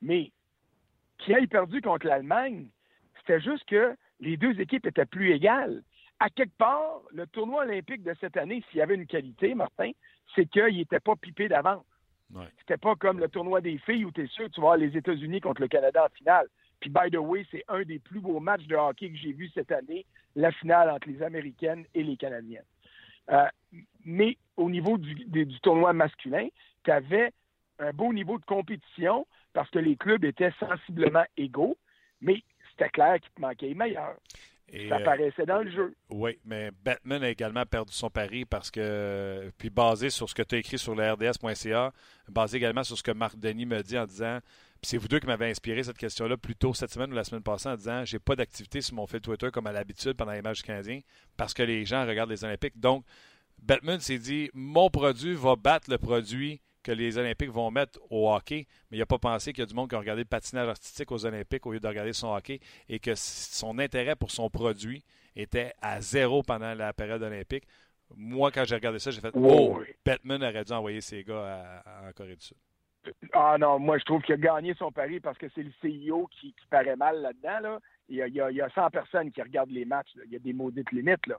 [0.00, 0.32] Mais
[1.18, 2.68] qui aille perdu contre l'Allemagne,
[3.18, 5.82] c'était juste que les deux équipes étaient plus égales.
[6.18, 9.90] À quelque part, le tournoi olympique de cette année, s'il y avait une qualité, Martin,
[10.34, 11.84] c'est qu'il n'était pas pipé d'avance.
[12.32, 12.46] Ouais.
[12.58, 14.76] C'était pas comme le tournoi des filles où tu es sûr que tu vas avoir
[14.76, 16.46] les États-Unis contre le Canada en finale.
[16.80, 19.50] Puis, by the way, c'est un des plus beaux matchs de hockey que j'ai vu
[19.54, 22.64] cette année, la finale entre les Américaines et les Canadiennes.
[23.30, 23.46] Euh,
[24.04, 26.48] mais au niveau du, tournoi masculin,
[26.84, 27.32] tu avais
[27.78, 31.76] un beau niveau de compétition parce que les clubs étaient sensiblement égaux,
[32.20, 34.16] mais c'était clair qu'il te manquait les meilleurs.
[34.70, 35.94] ça euh, apparaissait dans le jeu.
[36.08, 40.42] Oui, mais Batman a également perdu son pari parce que, puis basé sur ce que
[40.42, 41.92] tu as écrit sur le RDS.ca,
[42.28, 44.38] basé également sur ce que Marc Denis me dit en disant,
[44.82, 47.42] c'est vous deux qui m'avez inspiré cette question-là plus tôt cette semaine ou la semaine
[47.42, 50.42] passée en disant, j'ai pas d'activité sur mon fil Twitter comme à l'habitude pendant les
[50.42, 51.00] matchs canadiens
[51.36, 52.78] parce que les gens regardent les Olympiques.
[52.78, 53.04] Donc,
[53.58, 58.32] Batman s'est dit, mon produit va battre le produit que les Olympiques vont mettre au
[58.32, 60.28] hockey, mais il n'a pas pensé qu'il y a du monde qui a regardé le
[60.28, 64.30] patinage artistique aux Olympiques au lieu de regarder son hockey et que son intérêt pour
[64.30, 65.04] son produit
[65.36, 67.64] était à zéro pendant la période olympique.
[68.16, 72.12] Moi, quand j'ai regardé ça, j'ai fait Oh, Batman aurait dû envoyer ses gars en
[72.12, 72.56] Corée du Sud.
[73.32, 76.28] Ah non, moi je trouve qu'il a gagné son pari parce que c'est le CEO
[76.28, 77.60] qui, paraît mal là-dedans.
[77.60, 77.80] Là.
[78.08, 80.10] Il, y a, il, y a, 100 personnes qui regardent les matchs.
[80.26, 81.26] Il y a des maudites limites.
[81.26, 81.36] Là.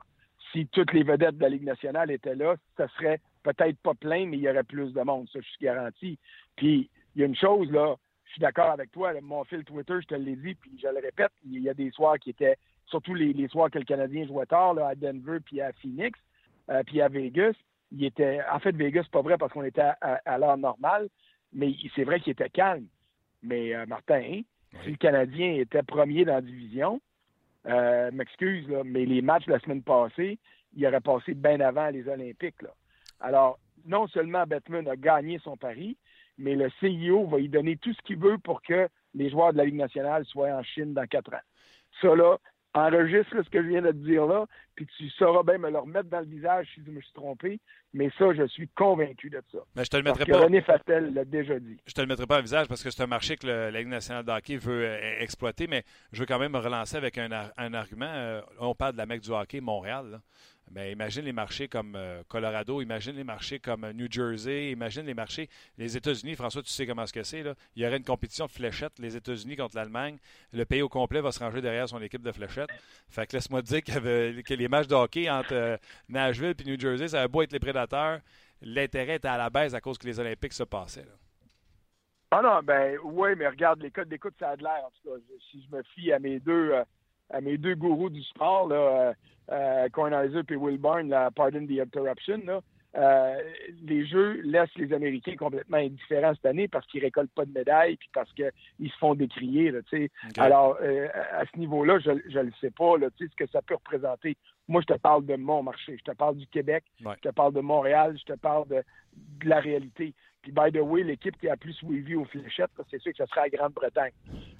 [0.52, 4.26] Si toutes les vedettes de la Ligue nationale étaient là, ça serait peut-être pas plein,
[4.26, 6.18] mais il y aurait plus de monde, ça, je suis garanti.
[6.56, 9.94] Puis, il y a une chose, là, je suis d'accord avec toi, mon fil Twitter,
[10.00, 12.56] je te l'ai dit, puis je le répète, il y a des soirs qui étaient,
[12.86, 16.18] surtout les, soirs que le Canadien jouait tard, là, à Denver, puis à Phoenix,
[16.70, 17.54] euh, puis à Vegas,
[17.90, 21.08] il était, en fait, Vegas, c'est pas vrai parce qu'on était à, l'heure normale,
[21.52, 22.86] mais c'est vrai qu'il était calme.
[23.42, 24.42] Mais euh, Martin,
[24.84, 27.00] si le Canadien était premier dans la division,
[27.66, 30.38] euh, m'excuse, mais les matchs de la semaine passée,
[30.74, 32.62] il aurait passé bien avant les Olympiques.
[32.62, 32.70] Là.
[33.20, 35.96] Alors, non seulement Batman a gagné son pari,
[36.38, 39.58] mais le CIO va y donner tout ce qu'il veut pour que les joueurs de
[39.58, 41.44] la Ligue nationale soient en Chine dans quatre ans.
[42.00, 42.38] Ça, là,
[42.74, 45.78] enregistre ce que je viens de te dire là, puis tu sauras bien me le
[45.78, 47.60] remettre dans le visage si je me suis trompé.
[47.94, 49.58] Mais ça, je suis convaincu de ça.
[49.76, 51.76] Mais je te le mettrai parce que René Fatel l'a déjà dit.
[51.86, 53.88] Je te le mettrai pas au visage parce que c'est un marché que la Ligue
[53.88, 57.30] nationale de hockey veut euh, exploiter, mais je veux quand même me relancer avec un,
[57.30, 58.08] argument.
[58.08, 60.10] Euh, on parle de la mecque du hockey, Montréal.
[60.10, 60.18] Là.
[60.74, 65.04] Mais imagine les marchés comme euh, Colorado, imagine les marchés comme euh, New Jersey, imagine
[65.04, 65.50] les marchés.
[65.76, 67.44] Les États-Unis, François, tu sais comment ce que c'est.
[67.76, 70.16] Il y aurait une compétition de fléchettes, les États-Unis contre l'Allemagne.
[70.52, 72.70] Le pays au complet va se ranger derrière son équipe de fléchettes.
[73.10, 75.76] Fait que laisse-moi te dire que les matchs de hockey entre euh,
[76.08, 78.20] Nashville et New Jersey, ça va beau être les prédateurs.
[78.62, 81.04] L'intérêt était à la baisse à cause que les Olympiques se passaient.
[82.30, 84.86] Ah non, ben oui, mais regarde, les codes d'écoute, ça a de l'air.
[84.86, 86.72] En tout cas, si je me fie à mes deux,
[87.32, 89.14] à mes deux gourous du sport, là,
[89.50, 92.62] euh, Kornheiser et Will Barn, la Pardon the Interruption,
[92.94, 93.36] euh,
[93.82, 97.96] les jeux laissent les Américains complètement indifférents cette année parce qu'ils récoltent pas de médailles
[97.96, 98.52] puis parce qu'ils
[98.90, 99.70] se font décrier.
[99.70, 99.80] Là,
[100.36, 103.76] Alors, euh, à ce niveau-là, je ne le sais pas là, ce que ça peut
[103.76, 104.36] représenter.
[104.68, 105.96] Moi, je te parle de mon marché.
[105.98, 106.84] Je te parle du Québec.
[107.00, 108.16] Je te parle de Montréal.
[108.18, 108.82] Je te parle de,
[109.44, 110.14] la réalité.
[110.42, 113.26] Puis, by the way, l'équipe qui a plus suivi aux fléchettes, c'est sûr que ce
[113.26, 114.12] sera la Grande-Bretagne.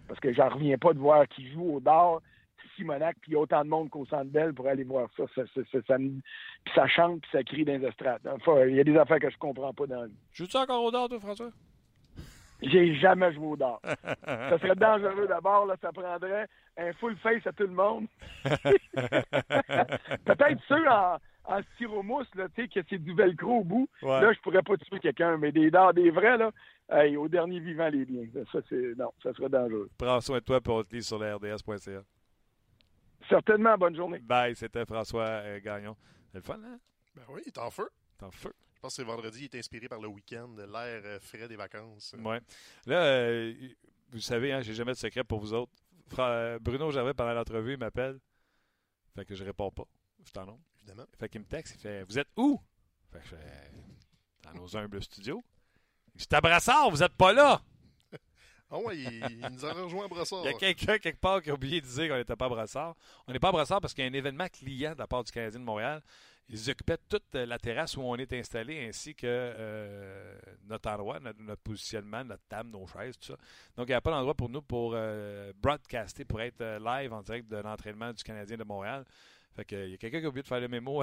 [0.08, 2.20] Parce que j'en reviens pas de voir qui joue au dard
[2.76, 5.24] Simonac, puis il y a autant de monde qu'au Centre Bell pour aller voir ça.
[5.34, 6.22] Ça, ça, ça, puis
[6.74, 8.26] ça chante, puis ça crie dans les estrades.
[8.26, 10.18] Enfin, il y a des affaires que je comprends pas dans la vie.
[10.32, 11.50] Joues-tu encore au dard, toi, François?
[12.62, 13.80] J'ai jamais joué au dard.
[14.24, 18.06] ça serait dangereux d'abord, là, ça prendrait un full face à tout le monde.
[20.24, 23.88] Peut-être ceux en, en styromousse, là, tu sais, que c'est du velcro au bout.
[24.02, 26.50] Là, je pourrais pas tuer quelqu'un, mais des dards, des vrais, là,
[27.18, 28.26] au dernier vivant, les biens.
[28.52, 29.90] Ça, c'est, non, ça serait dangereux.
[29.98, 32.02] Prends soin de toi, pour on te sur la RDS.ca.
[33.28, 34.18] Certainement, bonne journée.
[34.18, 35.96] Bye, c'était François euh, Gagnon.
[36.30, 36.78] C'est le fun, hein?
[37.14, 37.88] Ben oui, il est en feu.
[37.90, 38.52] Il est en feu.
[38.74, 41.56] Je pense que c'est vendredi, il est inspiré par le week-end, l'air euh, frais des
[41.56, 42.14] vacances.
[42.18, 42.36] Oui.
[42.86, 43.54] Là, euh,
[44.10, 45.72] vous savez, hein, j'ai jamais de secret pour vous autres.
[46.60, 48.18] Bruno Gervais, pendant l'entrevue, il m'appelle.
[49.14, 49.84] Fait que je réponds pas.
[50.24, 50.60] Je t'en nom.
[50.76, 51.06] Évidemment.
[51.18, 52.60] Fait qu'il me texte, il fait Vous êtes où?
[53.10, 53.70] Fait que je fais
[54.44, 55.42] Dans nos humbles studios.
[56.14, 57.62] Je suis à Brassard, vous êtes pas là!
[58.74, 60.40] Ah ouais, il, nous a rejoint à Brassard.
[60.44, 62.48] Il y a quelqu'un quelque part qui a oublié de dire qu'on n'était pas à
[62.48, 62.96] Brassard.
[63.26, 65.22] On n'est pas à Brassard parce qu'il y a un événement client de la part
[65.22, 66.02] du Canadien de Montréal.
[66.48, 71.62] Ils occupaient toute la terrasse où on est installé ainsi que euh, notre endroit, notre,
[71.62, 73.38] positionnement, notre table, nos chaises, tout ça.
[73.76, 77.12] Donc, il n'y a pas d'endroit pour nous pour euh, broadcaster, pour être euh, live
[77.12, 79.04] en direct de l'entraînement du Canadien de Montréal.
[79.54, 81.02] Fait que, il y a quelqu'un qui a oublié de faire le mémo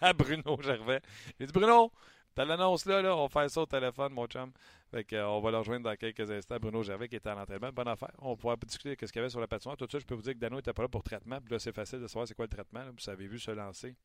[0.00, 1.00] à, Bruno Gervais.
[1.38, 1.92] Il dit Bruno,
[2.34, 4.52] t'as l'annonce là, là, on va faire ça au téléphone, mon chum.
[4.94, 6.56] Fait euh, on va le rejoindre dans quelques instants.
[6.60, 7.72] Bruno Gervais qui était à l'entraînement.
[7.72, 8.12] Bonne affaire.
[8.18, 9.76] On pourra discuter de ce qu'il y avait sur la patinoire.
[9.76, 11.40] Tout de suite, je peux vous dire que Dano n'était pas là pour traitement.
[11.40, 12.84] Puis là, c'est facile de savoir c'est quoi le traitement.
[12.96, 13.96] Vous avez vu se lancer.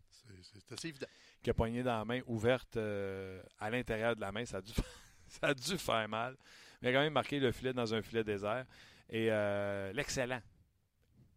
[0.42, 1.06] C'est assez évident.
[1.44, 4.44] Qui a poigné dans la main ouverte euh, à l'intérieur de la main.
[4.46, 4.74] Ça a, dû,
[5.28, 6.36] ça a dû faire mal.
[6.82, 8.66] Mais il a quand même marqué le filet dans un filet désert.
[9.12, 10.42] Et euh, l'excellent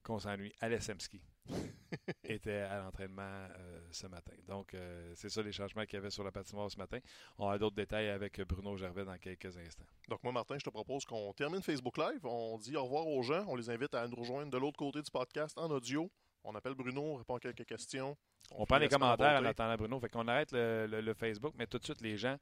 [0.03, 1.21] qu'on s'ennuie, Alessemski.
[2.25, 4.33] était à l'entraînement euh, ce matin.
[4.47, 6.99] Donc, euh, c'est ça les changements qu'il y avait sur la patinoire ce matin.
[7.39, 9.85] On a d'autres détails avec Bruno Gervais dans quelques instants.
[10.09, 12.25] Donc, moi, Martin, je te propose qu'on termine Facebook Live.
[12.25, 13.45] On dit au revoir aux gens.
[13.49, 16.11] On les invite à nous rejoindre de l'autre côté du podcast en audio.
[16.45, 18.17] On appelle Bruno, on répond à quelques questions.
[18.51, 20.01] On, prend les commentaires en attendant Bruno.
[20.01, 22.37] Fait qu'on arrête le, Facebook, mais tout de suite, les gens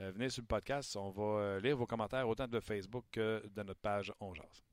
[0.00, 0.96] euh, venez sur le podcast.
[0.96, 4.67] On va euh, lire vos commentaires autant de Facebook que de notre page On Jase.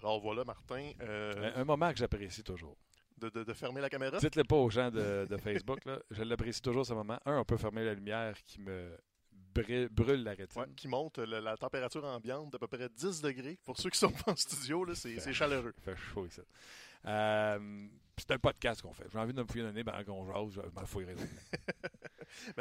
[0.00, 2.76] Alors voilà, Martin, euh, Un, un moment que j'apprécie toujours.
[3.18, 4.18] de, de- de fermer la caméra?
[4.18, 5.84] Dites-le pas aux gens de, de Facebook.
[5.84, 5.98] Là.
[6.10, 7.18] Je l'apprécie toujours ce moment.
[7.26, 8.96] Un, on peut fermer la lumière qui me
[9.54, 10.62] brûle, brûle la rétine.
[10.62, 13.58] Ouais, qui monte le- la température ambiante d'à peu près 10 degrés.
[13.64, 15.74] Pour ceux qui sont pas en studio, là, c'est c'est chaleureux.
[15.78, 16.40] Il fait chaud ici.
[17.06, 17.86] Euh,
[18.20, 19.06] c'est un podcast qu'on fait.
[19.12, 20.62] J'ai envie de me fouiller le nez pendant qu'on jase.
[20.64, 21.14] Je m'en fouillerai.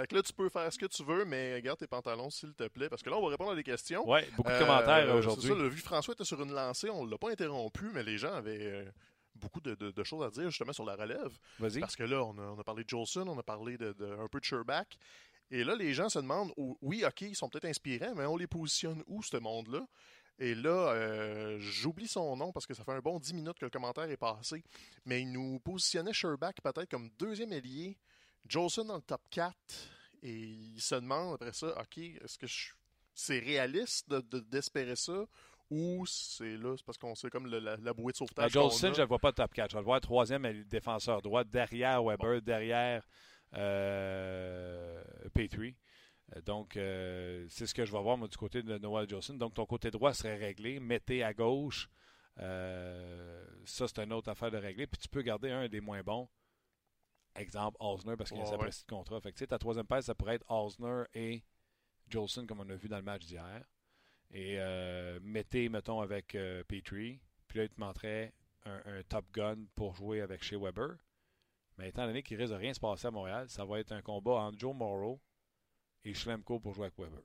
[0.10, 2.68] Que là, tu peux faire ce que tu veux, mais garde tes pantalons, s'il te
[2.68, 4.08] plaît, parce que là, on va répondre à des questions.
[4.10, 5.50] Ouais, beaucoup de Euh, commentaires c'est aujourd'hui.
[5.50, 8.18] ça, le vu François était sur une lancée, on ne l'a pas interrompu, mais les
[8.18, 8.86] gens avaient euh,
[9.36, 11.38] beaucoup de, de- de choses à dire justement sur la relève.
[11.60, 11.80] Vas-y.
[11.82, 14.18] Parce que là, on a, on a parlé de Jolson, on a parlé de, de-
[14.20, 14.98] un peu de Sherback.
[15.52, 18.38] Et là, les gens se demandent, oh, oui, OK, ils sont peut-être inspirants, mais on
[18.38, 19.86] les positionne où, ce monde-là?
[20.42, 23.66] Et là, euh, j'oublie son nom parce que ça fait un bon 10 minutes que
[23.66, 24.64] le commentaire est passé.
[25.06, 27.98] Mais il nous positionnait Sherback peut-être comme deuxième ailier,
[28.48, 29.54] Jolson dans le top 4.
[30.24, 32.72] Et il se demande après ça, OK, est-ce que je-
[33.14, 35.26] c'est réaliste de- de- d'espérer ça?
[35.72, 38.52] Ou c'est là, c'est parce qu'on sait comme le- la, la bouée de À sauvetage.
[38.52, 38.88] Jolson.
[38.88, 39.70] Ben, je ne le vois pas top 4.
[39.72, 43.06] Je vais le voir troisième défenseur droit, derrière Weber, derrière
[43.54, 45.02] euh,
[45.34, 45.76] Petrie.
[46.36, 49.34] Euh, Donc, euh, c'est ce que je vais voir moi, du côté de Noel Jolson.
[49.36, 50.80] Donc, ton côté droit serait réglé.
[50.80, 51.90] Mettez à gauche.
[52.40, 54.88] Euh, ça, c'est une autre affaire de régler.
[54.88, 56.30] Puis, tu peux garder un des moins bons.
[57.36, 58.70] Exemple, Osner, parce qu'il a Ouais, sa ouais.
[58.70, 59.22] de contrat.
[59.22, 61.44] Fait que, tu sais, ta troisième paire, ça pourrait être Osner et
[62.08, 63.64] Jolson, comme on a vu dans le match d'hier.
[64.32, 66.38] Et euh, mettez, mettons, avec
[66.68, 67.20] Petrie.
[67.48, 68.34] Puis là, il te montrait
[68.66, 70.98] un, un Top Gun pour jouer avec chez Weber.
[71.78, 74.02] Mais étant donné qu'il risque de rien se passer à Montréal, ça va être un
[74.02, 75.20] combat entre Joe Morrow
[76.06, 77.22] et Schlemko pour jouer avec Weber.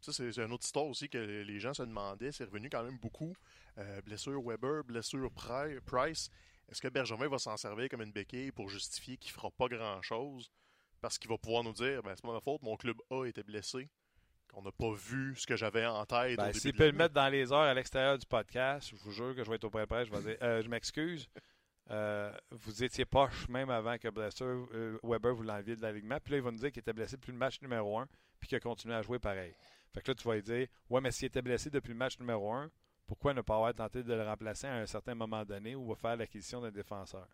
[0.00, 2.30] Ça, c'est une autre histoire aussi que les gens se demandaient.
[2.32, 3.34] C'est revenu quand même beaucoup.
[3.78, 6.30] Euh, blessure Weber, blessure Pri- Price.
[6.70, 10.50] Est-ce que Bergevin va s'en servir comme une béquille pour justifier qu'il fera pas grand-chose?
[11.00, 13.42] Parce qu'il va pouvoir nous dire, ben, c'est pas ma faute, mon club A était
[13.42, 13.88] blessé.
[14.52, 16.36] Qu'on n'a pas vu ce que j'avais en tête.
[16.36, 19.34] Ben, S'il peut le mettre dans les heures à l'extérieur du podcast, je vous jure
[19.34, 19.86] que je vais être au près.
[20.06, 21.28] Je vais dire euh, Je m'excuse.
[21.90, 26.18] Euh, vous étiez poche même avant que blessure, euh, Weber vous l'enviez de l'alignement.
[26.22, 28.08] Puis là, il va nous dire qu'il était blessé depuis le match numéro 1
[28.40, 29.54] puis qu'il a continué à jouer pareil.
[29.92, 32.18] Fait que là, tu vas lui dire Ouais, mais s'il était blessé depuis le match
[32.18, 32.70] numéro 1,
[33.06, 35.94] pourquoi ne pas avoir tenté de le remplacer à un certain moment donné ou va
[35.94, 37.28] faire l'acquisition d'un défenseur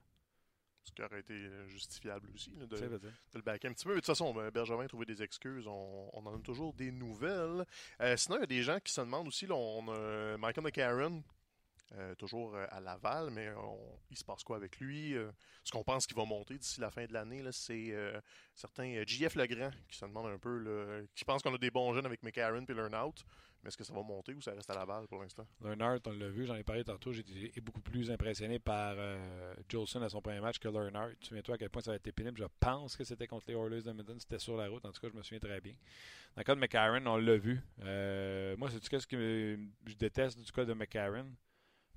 [0.82, 3.00] Ce qui aurait été euh, justifiable aussi, là, de,
[3.34, 3.90] le backer un petit peu.
[3.90, 5.68] Mais de toute façon, Bergevin a trouvé des excuses.
[5.68, 7.64] On, on en a toujours des nouvelles.
[8.00, 10.64] Euh, sinon, il y a des gens qui se demandent aussi, là, on a Michael
[10.64, 11.22] McCarron,
[11.92, 15.14] euh, toujours euh, à Laval, mais on- il se passe quoi avec lui?
[15.14, 15.30] Euh,
[15.64, 18.20] ce qu'on pense qu'il va monter d'ici la fin de l'année, c'est euh,
[18.54, 21.92] certains euh, JF Legrand qui se demandent un peu, qui pensent qu'on a des bons
[21.94, 23.24] jeunes avec McCarron et Learnout,
[23.62, 25.46] mais est-ce que ça va monter ou ça reste à Laval pour l'instant?
[25.60, 29.54] Leonard, on l'a vu, j'en ai parlé tantôt, j'ai été beaucoup plus impressionné par euh,
[29.68, 31.10] Jolson à son premier match que Leonard.
[31.20, 32.38] Tu souviens-toi à quel point ça a été pénible?
[32.38, 35.00] Je pense que c'était contre les Oilers de Edmonton, c'était sur la route, en tout
[35.00, 35.74] cas, je me souviens très bien.
[36.36, 37.60] Dans le cas de McCarron, on l'a vu.
[37.82, 41.26] Euh, moi, c'est ce que je déteste du cas de McCarron?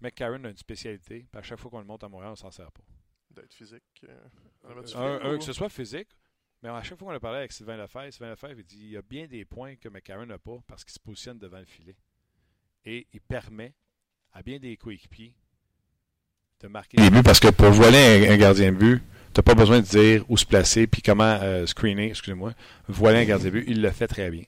[0.03, 2.51] McCarron a une spécialité, puis à chaque fois qu'on le monte à Montréal, on s'en
[2.51, 2.83] sert pas.
[3.31, 3.83] D'être physique?
[4.07, 6.09] euh, mode Un, que ce soit physique,
[6.61, 8.91] mais à chaque fois qu'on a parlé avec Sylvain Lefebvre, Sylvain Lefebvre, il dit il
[8.91, 11.65] y a bien des points que McCarron n'a pas parce qu'il se positionne devant le
[11.65, 11.95] filet.
[12.85, 13.73] Et il permet
[14.33, 15.33] à bien des coéquipiers
[16.59, 19.01] de marquer des buts parce que pour voiler un, un gardien de but,
[19.33, 22.53] tu n'as pas besoin de dire où se placer puis comment euh, screener, excusez-moi.
[22.87, 24.43] Voiler un gardien de but, il le fait très bien.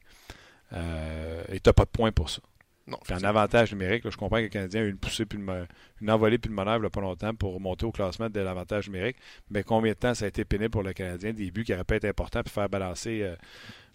[0.73, 2.41] Euh, et tu n'as pas de points pour ça.
[2.87, 5.25] Non, Puis en avantage numérique, là, je comprends que le Canadien a eu une poussée
[5.25, 8.87] puis une, envolée pulmonaire il n'y a pas longtemps pour monter au classement de l'avantage
[8.87, 9.17] numérique.
[9.49, 11.33] Mais combien de temps ça a été pénible pour le Canadien?
[11.33, 13.35] Des buts qui auraient pu être importants pour faire balancer euh,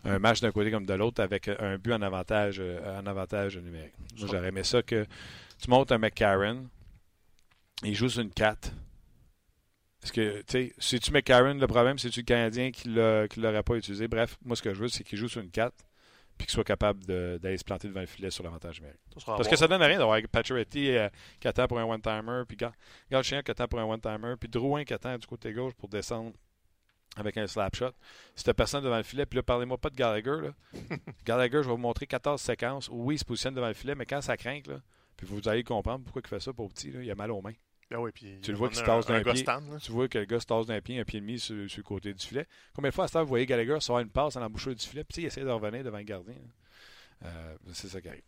[0.05, 3.07] un match d'un côté comme de l'autre avec euh, un but en avantage, euh, en
[3.07, 3.95] avantage numérique.
[4.17, 5.07] J'aurais aimé ça que
[5.63, 6.67] tu montes un McCarron,
[7.85, 8.73] il joue sur une 4.
[10.03, 11.99] Est-ce que, tu sais, c'est-tu McCarron le problème?
[11.99, 14.09] C'est-tu le Canadien qui ne l'aurait pas utilisé?
[14.09, 15.75] Bref, moi, ce que je veux, c'est qu'il joue sur une 4
[16.41, 19.03] puis qu'il soit capable d'aller se planter devant le filet sur l'avantage numérique.
[19.27, 22.57] Parce que ça donne rien d'avoir Pacioretty euh, qui attend pour un one-timer, puis
[23.11, 26.33] Galchenyuk qui attend pour un one-timer, puis Drouin qui attend du côté gauche pour descendre
[27.17, 27.91] avec un slap shot.
[28.35, 30.41] Si t'as personne devant le filet, puis là, parlez-moi pas de Gallagher.
[30.41, 30.97] Là.
[31.27, 33.95] Gallagher, je vais vous montrer 14 séquences où oui, il se positionne devant le filet,
[33.95, 34.81] mais quand ça craint, là,
[35.19, 37.43] puis vous allez comprendre pourquoi il fait ça pour petit, là, il a mal aux
[37.43, 37.53] mains.
[37.93, 39.43] Ah oui, puis Tu le vois va qu'il se tasse un- un d'un pied.
[39.43, 39.79] stand, là.
[39.81, 41.79] Tu vois que le gars se tasse d'un pied, un pied et demi sur, sur
[41.79, 42.47] le côté du filet.
[42.75, 44.87] Combien de fois à ce temps, vous voyez Gallagher sortir une passe à l'embouchure du
[44.87, 46.35] filet, puis il essaie de revenir devant le gardien.
[46.35, 47.29] là.
[47.29, 48.23] Euh, c'est ça qui arrive.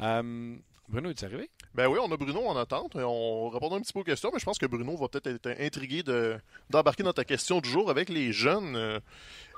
[0.00, 0.56] Euh,
[0.88, 1.48] Bruno, es-tu arrivé?
[1.74, 2.96] Ben oui, on a Bruno en attente.
[2.96, 5.28] et On répond un petit peu aux questions, mais je pense que Bruno va peut-être
[5.46, 6.36] être intrigué de-
[6.70, 8.74] d'embarquer dans ta question du jour avec les jeunes.
[8.74, 8.98] Euh,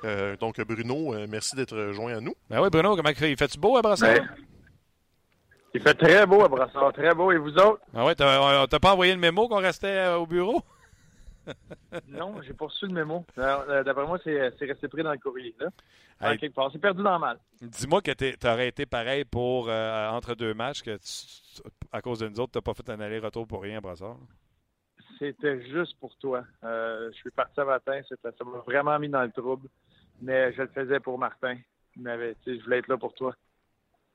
[0.05, 2.35] euh, donc, Bruno, euh, merci d'être joint à nous.
[2.51, 3.31] Ben oui, Bruno, comment il fait?
[3.31, 4.15] Il fait-tu beau à Brassard?
[4.15, 4.29] Ben,
[5.75, 7.33] il fait très beau à Brassard, très beau.
[7.33, 7.81] Et vous autres?
[7.95, 10.63] Ah ouais, t'as- t'a pas envoyé le mémo qu'on restait euh, au bureau?
[12.09, 13.25] non, j'ai pas reçu le mémo.
[13.39, 15.55] Euh, d'après moi, c'est resté pris dans le courrier.
[15.59, 15.69] Là.
[16.41, 17.39] C'est perdu dans le mal.
[17.61, 20.97] Dis-moi que tu aurais été pareil pour euh, entre deux matchs, que
[21.91, 24.19] à cause de nous autres, tu n'as pas fait un aller-retour pour rien, Brassard.
[25.19, 26.45] C'était juste pour toi.
[26.65, 29.69] Euh, je suis parti à matin, ça m'a vraiment mis dans le trouble.
[30.21, 31.57] Mais je le faisais pour Martin.
[31.97, 33.35] Je voulais être là pour toi.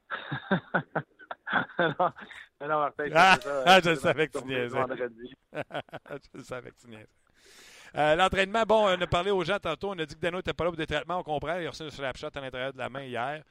[1.80, 4.78] non, Martin, ah, ah, je savais que tu niaisais.
[6.36, 7.08] je savais que tu niaisais.
[7.96, 9.92] Euh, l'entraînement, bon, on a parlé aux gens tantôt.
[9.92, 11.20] On a dit que Dano n'était pas là pour des traitements.
[11.20, 11.58] On comprend.
[11.58, 13.44] Il a reçu un slapshot à l'intérieur de la main hier.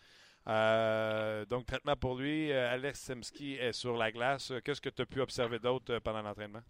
[0.49, 2.53] Euh, donc, traitement pour lui.
[2.53, 4.53] Euh, Alex Simski est sur la glace.
[4.65, 6.63] Qu'est-ce que tu as pu observer d'autre pendant l'entraînement?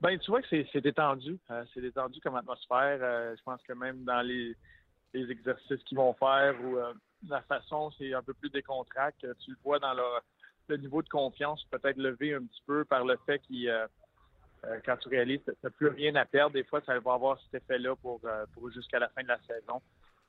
[0.00, 1.38] Ben, tu vois que c'est détendu.
[1.74, 2.98] c'est détendu comme atmosphère.
[3.36, 4.56] je pense que même dans les,
[5.12, 6.78] exercices qu'ils vont faire ou
[7.28, 9.28] la façon, c'est un peu plus décontracté.
[9.44, 9.94] Tu le vois dans
[10.68, 13.68] le niveau de confiance peut-être levé un petit peu par le fait qu'il
[14.66, 17.40] euh, quand tu réalises tu n'as plus rien à perdre, des fois, ça va avoir
[17.44, 18.44] cet effet-là pour, euh,
[18.74, 19.80] jusqu'à la fin de la saison.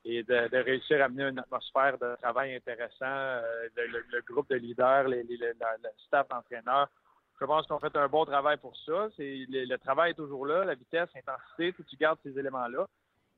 [0.04, 5.06] Et de, réussir à amener une atmosphère de travail intéressant, euh, le, groupe de leaders,
[5.06, 5.22] le
[6.06, 6.88] staff d'entraîneurs,
[7.40, 9.08] je pense qu'on fait un bon travail pour ça.
[9.16, 12.86] C'est, le, travail est toujours là, la vitesse, l'intensité, tu gardes ces éléments-là,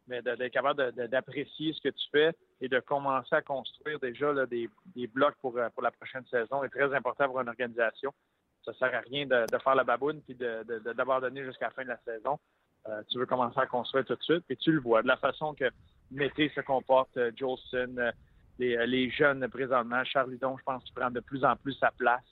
[0.07, 4.69] mais d'être capable d'apprécier ce que tu fais et de commencer à construire déjà des,
[5.09, 8.13] blocs pour, pour la prochaine saison est très important pour une organisation
[8.65, 11.99] ça sert à rien de, faire la baboune puis d'abandonner jusqu'à la fin de la
[12.05, 12.39] saison.
[12.89, 15.17] Euh, tu veux commencer à construire tout de suite, puis tu le vois de la
[15.17, 15.71] façon que
[16.11, 18.13] Mété se comporte, euh, Jolson, euh,
[18.59, 22.23] les, jeunes présentement, Charles Lidon, je pense qu'il prend de plus en plus sa place.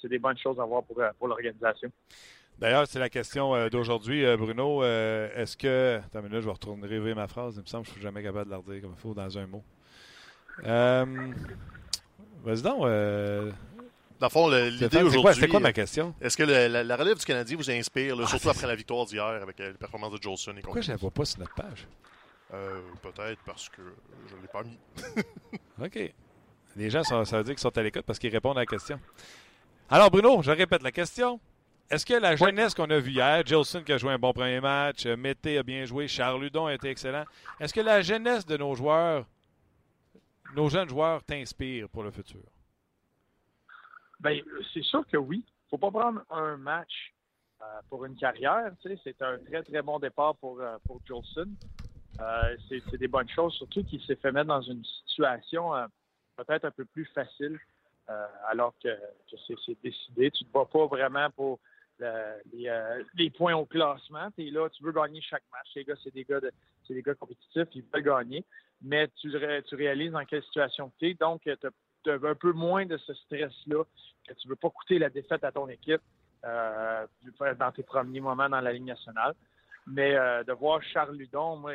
[0.00, 1.90] c'est des bonnes choses à voir pour, pour l'organisation.
[2.58, 4.82] D'ailleurs, c'est la question d'aujourd'hui, Bruno.
[4.82, 6.00] Est-ce que.
[6.04, 7.56] Attends une minute, je vais retourner rêver ma phrase.
[7.56, 9.14] Il me semble que je ne suis jamais capable de la redire comme il faut
[9.14, 9.62] dans un mot.
[12.44, 12.86] Vas-y donc.
[14.18, 15.34] Dans le fond, l'idée aujourd'hui.
[15.34, 16.14] C'était quoi ma question?
[16.20, 19.60] Est-ce que la, relève du Canadien vous inspire, ah, surtout après la victoire d'hier avec
[19.60, 21.86] euh, les performances de Jolson et Pourquoi je ne la vois pas sur notre page?
[22.54, 23.82] Euh, peut-être parce que
[24.28, 24.78] je ne l'ai pas mis.
[25.84, 26.14] OK.
[26.76, 28.98] Les gens, ça veut dire qu'ils sont à l'écoute parce qu'ils répondent à la question.
[29.90, 31.40] Alors, Bruno, je répète la question.
[31.88, 34.60] Est-ce que la jeunesse qu'on a vue hier, Jolson qui a joué un bon premier
[34.60, 37.24] match, Mété a bien joué, Charles Ludon a été excellent,
[37.60, 39.24] est-ce que la jeunesse de nos joueurs,
[40.56, 42.42] nos jeunes joueurs, t'inspire pour le futur?
[44.18, 44.40] Ben,
[44.74, 45.44] c'est sûr que oui.
[45.70, 47.12] faut pas prendre un match
[47.62, 48.72] euh, pour une carrière.
[48.82, 51.48] C'est un très, très bon départ pour, euh, pour Jolson.
[52.20, 55.72] Euh, c'est des bonnes choses, surtout qu'il s'est fait mettre dans une situation
[56.36, 57.58] peut-être un peu plus facile
[58.48, 58.88] alors que,
[59.46, 60.30] c'est décidé.
[60.30, 61.58] Tu ne te bats pas vraiment pour
[61.98, 64.30] les, points au classement.
[64.32, 65.68] Tu es là, tu veux gagner chaque match.
[65.74, 66.40] Les gars, c'est des gars
[66.86, 68.44] c'est des gars compétitifs, ils veulent gagner.
[68.82, 69.30] Mais tu,
[69.72, 71.14] réalises dans quelle situation tu es.
[71.14, 73.84] Donc, tu un peu moins de ce stress-là,
[74.28, 76.02] que tu ne veux pas coûter la défaite à ton équipe
[76.44, 77.06] euh,
[77.58, 79.34] dans tes premiers moments dans la Ligue nationale.
[79.86, 81.74] Mais euh, de voir Charles Ludon, moi,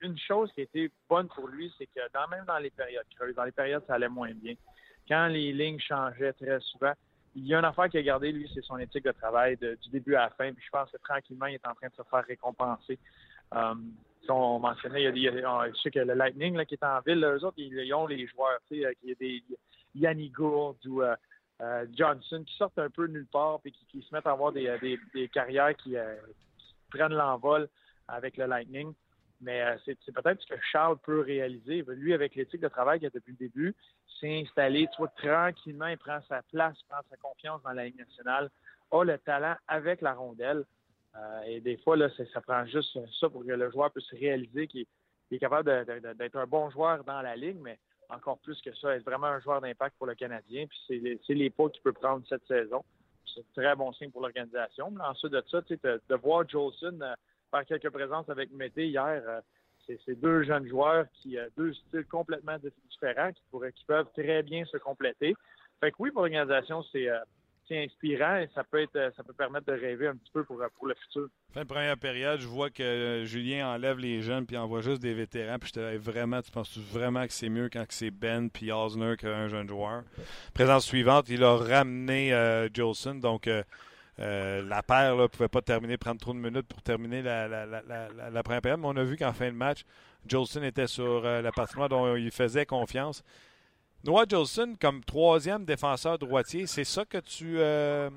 [0.00, 3.06] une chose qui a été bonne pour lui, c'est que dans, même dans les périodes
[3.16, 4.54] creuses, dans les périodes ça allait moins bien,
[5.08, 6.92] quand les lignes changeaient très souvent,
[7.34, 9.90] il y a une affaire qui a gardé, lui, c'est son éthique de travail du
[9.90, 10.52] début à la fin.
[10.52, 12.98] Puis je pense que tranquillement, il est en train de se faire récompenser.
[13.54, 13.74] Euh,
[14.28, 17.24] on mentionnait, il y a, je sais que le Lightning là, qui est en ville,
[17.24, 18.58] eux autres, ils, ont les joueurs.
[18.68, 19.42] Tu sais, il y a des,
[19.94, 21.14] Yanni Gould ou euh,
[21.60, 24.52] euh, Johnson qui sortent un peu de nulle part et qui, se mettent à avoir
[24.52, 25.96] des, euh, carrières qui,
[26.90, 27.68] prennent l'envol
[28.08, 28.92] avec le Lightning.
[29.42, 31.84] Mais c'est peut-être ce que Charles peut réaliser.
[31.88, 33.74] Lui, avec l'éthique de travail qu'il a depuis le début,
[34.20, 38.50] s'est installé, tranquillement, il prend sa place, prend sa confiance dans la Ligue nationale,
[38.92, 40.64] a le talent avec la rondelle.
[41.46, 44.86] et des fois, là, ça prend juste ça pour que le joueur puisse réaliser qu'il
[45.30, 45.84] est capable
[46.18, 47.78] d'être un bon joueur dans la ligue, mais
[48.10, 50.66] encore plus que ça, être vraiment un joueur d'impact pour le Canadien.
[50.66, 52.84] Puis c'est les, les pas qu'il peut prendre cette saison.
[53.26, 54.92] C'est un très bon signe pour l'organisation.
[55.00, 57.14] Ensuite de ça, de, voir Jolson euh,
[57.52, 59.40] faire quelques présences avec Mété hier, euh,
[59.86, 62.56] c'est deux jeunes joueurs qui ont euh, deux styles complètement
[62.90, 65.34] différents qui, pourraient, qui peuvent très bien se compléter.
[65.80, 67.08] Fait que oui, pour l'organisation, c'est
[67.76, 70.62] inspirant et ça peut être euh, ça peut permettre de rêver un petit peu pour,
[70.78, 71.28] pour le futur.
[71.52, 75.02] Fin de première période, je vois que euh, Julien enlève les jeunes puis envoie juste
[75.02, 75.58] des vétérans.
[75.58, 79.48] Puis je vraiment, tu penses vraiment que c'est mieux quand c'est Ben puis Osner qu'un
[79.48, 80.02] jeune joueur?
[80.54, 83.48] Présence suivante, il a ramené euh, Jolson, donc
[84.22, 88.62] la paire ne pouvait pas terminer, prendre trop de minutes pour terminer la, la, première
[88.62, 88.80] période.
[88.80, 89.82] Mais on a vu qu'en fin de match,
[90.26, 93.24] Jolson était sur la partie dont il faisait confiance.
[94.04, 97.58] Noah Jolson comme troisième défenseur droitier, c'est ça que tu.
[97.58, 98.10] Euh,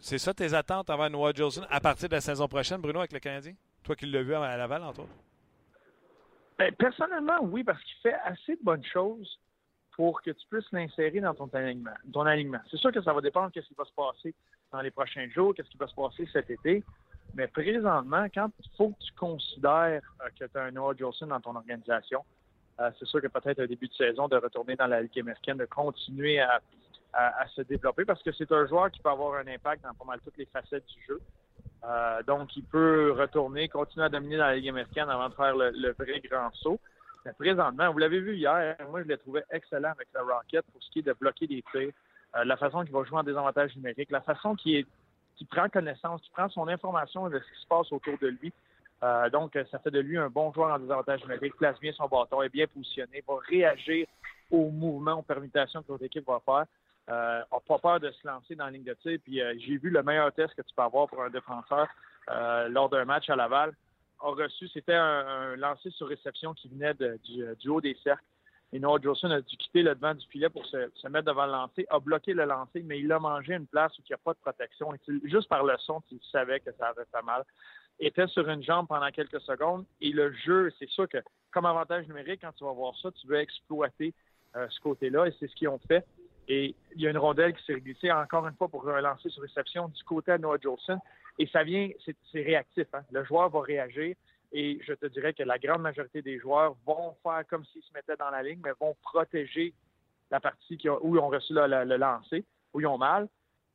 [0.00, 3.12] c'est ça tes attentes envers Noah Jolson à partir de la saison prochaine, Bruno, avec
[3.12, 3.54] le Canadien?
[3.84, 5.14] Toi qui l'as vu à Laval, entre autres.
[6.58, 9.38] Ben, personnellement, oui, parce qu'il fait assez de bonnes choses
[9.92, 11.94] pour que tu puisses l'insérer dans ton alignement.
[12.12, 12.58] Ton alignement.
[12.70, 14.34] C'est sûr que ça va dépendre de ce qui va se passer
[14.72, 16.82] dans les prochains jours, qu'est-ce qui va se passer cet été.
[17.34, 21.26] Mais présentement, quand il faut que tu considères euh, que tu as un Noah Jolson
[21.26, 22.24] dans ton organisation,
[22.80, 25.56] euh, c'est sûr que peut-être un début de saison de retourner dans la Ligue américaine,
[25.56, 26.60] de continuer à,
[27.54, 30.20] se développer parce que c'est un joueur qui peut avoir un impact dans pas mal
[30.22, 31.18] toutes les facettes du jeu.
[31.84, 35.56] Euh, donc, il peut retourner, continuer à dominer dans la Ligue américaine avant de faire
[35.56, 36.78] le, vrai grand saut.
[37.24, 40.82] Mais présentement, vous l'avez vu hier, moi je l'ai trouvé excellent avec le Rocket pour
[40.82, 41.92] ce qui est de bloquer des tirs,
[42.44, 44.86] la façon qu'il va jouer en désavantage numérique, la façon qu'il
[45.36, 48.52] qui prend connaissance, qui prend son information de ce qui se passe autour de lui.
[49.02, 52.08] Euh, donc, ça fait de lui un bon joueur en désavantage numérique, place bien son
[52.08, 54.06] bâton, est bien positionné, va réagir
[54.50, 56.64] aux mouvements, aux permutations que votre équipe va faire.
[57.08, 59.18] Euh, n'a pas peur de se lancer dans la ligne de tir.
[59.22, 61.86] Puis euh, j'ai vu le meilleur test que tu peux avoir pour un défenseur
[62.30, 63.72] euh, lors d'un match à Laval.
[64.20, 68.24] A reçu, c'était un, lancer sur réception qui venait du, haut des cercles.
[68.72, 71.52] Et Noah Jolson a dû quitter le devant du filet pour se, mettre devant le
[71.52, 74.18] lancer, a bloqué le lancer, mais il a mangé une place où il n'y a
[74.18, 74.92] pas de protection.
[74.92, 77.44] Et juste par le son, il savait que ça avait fait mal.
[77.98, 79.86] Était sur une jambe pendant quelques secondes.
[80.00, 81.18] Et le jeu, c'est sûr que
[81.52, 84.12] comme avantage numérique, quand tu vas voir ça, tu veux exploiter
[84.56, 85.26] euh, ce côté-là.
[85.26, 86.04] Et c'est ce qu'ils ont fait.
[86.48, 89.30] Et il y a une rondelle qui s'est glissée encore une fois pour un lancer
[89.30, 90.98] sur réception du côté de Noah Jolson.
[91.38, 92.86] Et ça vient, c'est réactif.
[92.92, 93.02] Hein.
[93.10, 94.16] Le joueur va réagir.
[94.58, 97.92] Et je te dirais que la grande majorité des joueurs vont faire comme s'ils se
[97.92, 99.74] mettaient dans la ligne, mais vont protéger
[100.30, 102.42] la partie où ils ont reçu le, lancer,
[102.72, 103.28] où ils ont mal.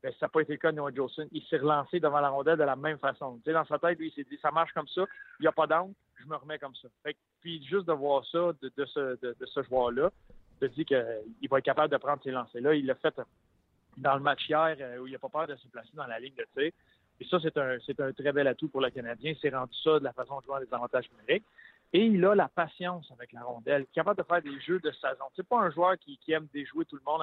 [0.04, 1.28] Mais ça n'a pas été le cas de Noah Jolson.
[1.32, 3.40] Il s'est relancé devant la rondelle de la même façon.
[3.46, 5.06] Dans sa tête, lui, il s'est dit ça marche comme ça,
[5.40, 6.88] il n'y a pas d'angle, je me remets comme ça.
[7.42, 10.10] puis juste de voir ça de, ce, joueur-là,
[10.60, 12.74] je te dis qu'il va être capable de prendre ces lancers-là.
[12.74, 13.14] Il l'a fait
[13.98, 16.20] dans le match hier euh, où il n'a pas peur de se placer dans la
[16.20, 16.72] ligne de tir.
[17.22, 17.78] Et ça, c'est un,
[18.14, 19.36] très bel atout pour le Canadien.
[19.40, 21.46] C'est rendu ça de la façon de jouer des avantages numériques.
[21.94, 25.26] Et il a la patience avec la rondelle, capable de faire des jeux de saison.
[25.36, 27.22] C'est pas un joueur qui, aime déjouer tout le monde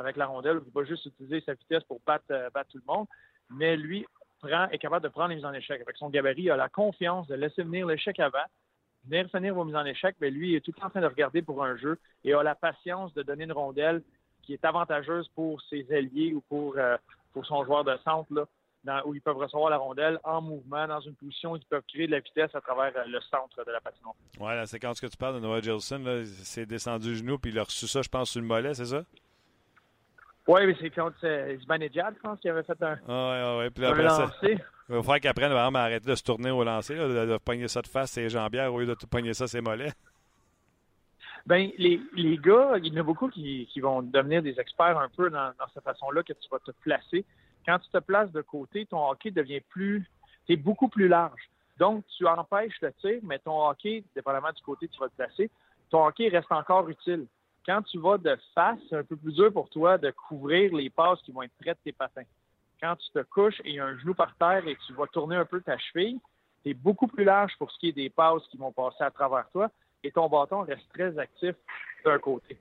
[0.00, 2.92] avec la rondelle, qui va juste utiliser sa vitesse pour battre, euh, battre tout le
[2.92, 3.06] monde.
[3.50, 4.04] Mais lui
[4.40, 5.80] prend, est capable de prendre les mises en échec.
[5.80, 8.38] Avec son gabarit, il a la confiance de laisser venir l'échec avant,
[9.04, 11.02] venir finir vos mises en échec, mais lui il est tout le temps en train
[11.02, 14.02] de regarder pour un jeu et a la patience de donner une rondelle
[14.42, 16.96] qui est avantageuse pour ses alliés ou pour, euh,
[17.32, 18.32] pour son joueur de centre.
[18.34, 18.46] Là
[19.04, 22.06] où ils peuvent recevoir la rondelle en mouvement, dans une position où ils peuvent créer
[22.06, 24.14] de la vitesse à travers euh, le centre de la patinoire.
[24.38, 27.58] Oui, la séquence que tu parles de Noah Gilson, c'est descendu du genou, puis il
[27.58, 29.02] a reçu ça, je pense, sur le mollet, c'est ça?
[30.48, 33.70] Oui, mais c'est contre euh, Zibanejad, je pense, qui avait fait un, ah, ouais, ouais.
[33.70, 36.94] Puis là, après Ça, il va falloir apprenne vraiment arrêter de se tourner au lancer,
[36.94, 39.92] de, de, pogner ça de face, ses jambières, au lieu de pogner ça, ses mollets.
[41.46, 44.98] Ben, les, les gars, il y en a beaucoup qui, qui vont devenir des experts
[44.98, 47.24] un peu dans, dans cette façon-là que tu vas te placer
[47.66, 50.08] quand tu te places de côté, ton hockey devient plus,
[50.46, 51.50] c'est beaucoup plus large.
[51.78, 55.16] Donc, tu empêches le tir, mais ton hockey, dépendamment du côté que tu vas te
[55.16, 55.50] placer,
[55.90, 57.26] ton hockey reste encore utile.
[57.66, 60.88] Quand tu vas de face, c'est un peu plus dur pour toi de couvrir les
[60.88, 62.22] passes qui vont être près de tes patins.
[62.80, 65.06] Quand tu te couches et il y a un genou par terre et tu vas
[65.08, 66.20] tourner un peu ta cheville,
[66.62, 69.48] c'est beaucoup plus large pour ce qui est des passes qui vont passer à travers
[69.50, 69.70] toi
[70.04, 71.56] et ton bâton reste très actif
[72.04, 72.56] d'un côté.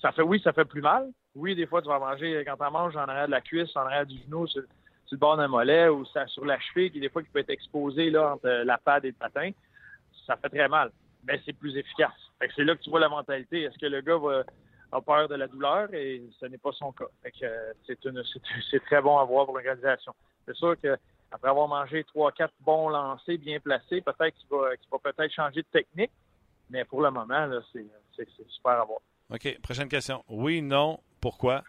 [0.00, 2.72] ça fait oui, ça fait plus mal, oui, des fois, tu vas manger, quand tu
[2.72, 4.62] manges en arrière de la cuisse, en arrière du genou, sur,
[5.10, 8.10] le bord d'un mollet ou sur la cheville, qui des fois qui peut être exposé
[8.10, 9.50] là, entre la pad et le patin,
[10.26, 10.90] ça fait très mal.
[11.26, 12.12] Mais c'est plus efficace.
[12.40, 13.62] c'est là que tu vois la mentalité.
[13.62, 14.42] Est-ce que le gars va,
[14.90, 15.92] a peur de la douleur?
[15.94, 17.04] Et ce n'est pas son cas.
[17.86, 20.14] c'est, très bon à voir pour l'organisation.
[20.46, 20.96] C'est sûr que
[21.30, 25.62] après avoir mangé trois, quatre bons lancers bien placés, peut-être qu'il va, va peut-être changer
[25.62, 26.12] de technique.
[26.70, 29.00] Mais pour le moment, c'est super à voir.
[29.30, 29.60] OK.
[29.62, 30.24] Prochaine question.
[30.28, 31.64] Oui, non, pourquoi?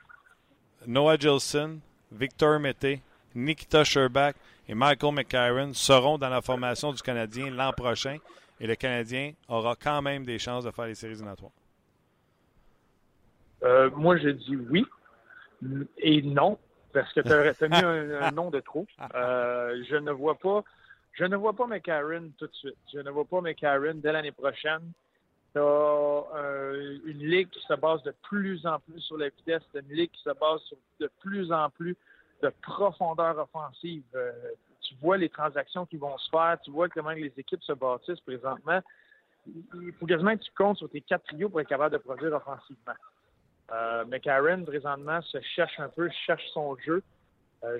[0.86, 1.80] Noah Gilson,
[2.12, 3.02] Victor Mété,
[3.34, 4.34] Nikita Sherbach
[4.68, 8.18] et Michael McCarron seront dans la formation du Canadien l'an prochain
[8.60, 11.54] et le Canadien aura quand même des chances de faire les séries éliminatoires.
[13.64, 14.86] Euh, moi, je dis oui
[16.00, 16.60] et non
[16.92, 17.32] parce que tu
[17.64, 18.86] as, mis un, nom de trop.
[19.16, 20.66] Euh, je ne vois pas,
[21.14, 22.76] je ne vois pas McCarron tout de suite.
[22.94, 24.92] Je ne vois pas McCarron dès l'année prochaine.
[25.56, 29.88] Tu euh, une ligue qui se base de plus en plus sur la vitesse, une
[29.88, 31.96] ligue qui se base sur de plus en plus
[32.44, 34.04] de profondeur offensive.
[34.16, 34.34] Euh,
[34.82, 38.20] tu vois les transactions qui vont se faire, tu vois comment les équipes se bâtissent
[38.20, 38.82] présentement.
[39.48, 42.34] Il faut quasiment que tu comptes sur tes quatre trios pour être capable de produire
[42.34, 42.94] offensivement.
[43.72, 47.02] Euh, McCarron, présentement, se cherche un peu, cherche son jeu.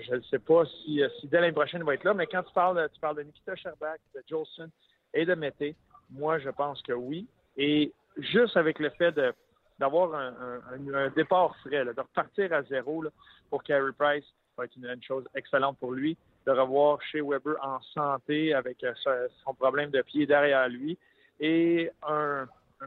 [0.00, 2.42] Je ne sais pas si, si dès l'année prochaine il va être là, mais quand
[2.42, 4.70] tu parles, tu parles de Nikita Sherbak, de Jolson
[5.12, 5.76] et de Mété,
[6.10, 7.28] moi, je pense que oui.
[7.56, 9.14] Et juste avec le fait
[9.78, 13.04] d'avoir un, départ frais, de repartir à zéro
[13.50, 16.16] pour Carey Price, ça va être une, chose excellente pour lui.
[16.46, 18.94] De revoir chez Weber en santé avec euh,
[19.44, 20.96] son problème de pied derrière lui.
[21.40, 22.46] Et un,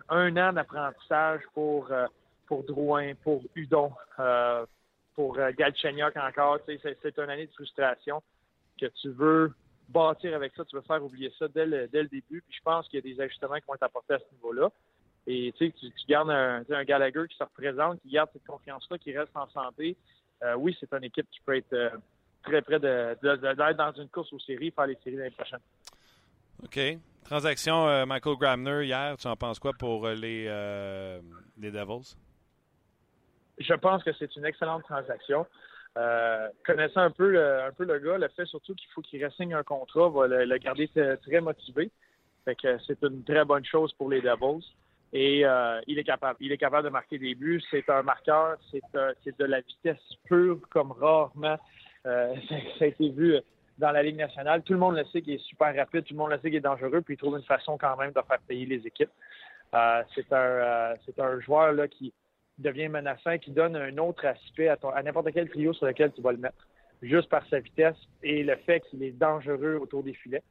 [0.09, 2.07] an d'apprentissage pour, euh,
[2.47, 4.65] pour Drouin, pour Udon, euh,
[5.13, 6.59] pour Galchenyuk encore.
[6.65, 8.23] C'est une année de frustration.
[8.79, 9.53] que tu veux
[9.89, 12.43] bâtir avec ça, tu veux faire oublier ça dès le, dès le début.
[12.47, 14.69] Puis je pense qu'il y a des ajustements qui vont être apportés à ce niveau-là.
[15.27, 18.97] Et tu sais, tu, gardes un, un Gallagher qui se représente, qui garde cette confiance-là,
[18.97, 19.97] qui reste en santé.
[20.43, 21.89] Euh, oui, c'est une équipe qui peut être euh,
[22.43, 25.59] très près d'être de, de, dans une course aux séries, faire les séries l'année prochaine.
[26.63, 26.79] OK.
[27.25, 30.45] Transaction euh, Michael Gramner hier, tu en penses quoi pour les,
[31.57, 32.15] les Devils?
[33.59, 35.45] Je pense que c'est une excellente transaction.
[36.65, 39.53] Connaissant un peu, le, un peu le gars, le fait surtout qu'il faut qu'il ressigne
[39.53, 40.89] un contrat va le, garder
[41.21, 41.91] très motivé.
[42.45, 44.65] Fait que c'est une très bonne chose pour les Devils.
[45.11, 46.37] Et euh, il est capable.
[46.39, 47.61] Il est capable de marquer des buts.
[47.71, 48.57] C'est un marqueur.
[48.71, 51.57] C'est euh, de la vitesse pure comme rarement.
[52.05, 52.35] Euh,
[52.79, 53.35] ça a été vu
[53.77, 54.61] dans la Ligue nationale.
[54.63, 56.03] Tout le monde le sait qu'il est super rapide.
[56.03, 57.01] Tout le monde le sait qu'il est dangereux.
[57.01, 59.11] Puis il trouve une façon quand même de faire payer les équipes.
[60.15, 62.13] c'est un, c'est un joueur là, qui
[62.61, 66.21] devient menaçant, qui donne un autre aspect à, à n'importe quel trio sur lequel tu
[66.21, 66.67] vas le mettre,
[67.01, 70.43] juste par sa vitesse et le fait qu'il est dangereux autour des filets.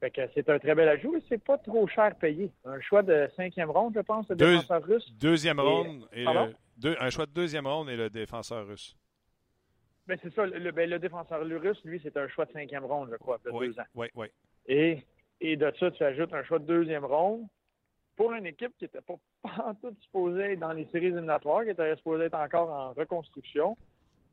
[0.00, 2.52] Fait que c'est un très bel ajout et c'est pas trop cher payé.
[2.64, 5.12] Un choix de cinquième ronde, je pense, le défenseur russe.
[5.18, 8.96] Deuxième ronde et, le, un choix de deuxième ronde et le défenseur russe.
[10.06, 10.46] Ben, c'est ça.
[10.46, 13.50] Le, ben, le, défenseur russe, lui, c'est un choix de cinquième ronde, je crois, de
[13.50, 13.86] oui, deux ans.
[13.94, 14.26] Oui, oui.
[14.66, 15.02] Et,
[15.40, 17.42] et de ça, tu ajoutes un choix de deuxième ronde
[18.18, 21.96] pour une équipe qui n'était pas, pas tout supposée dans les séries éliminatoires, qui était
[21.96, 23.78] supposée être encore en reconstruction.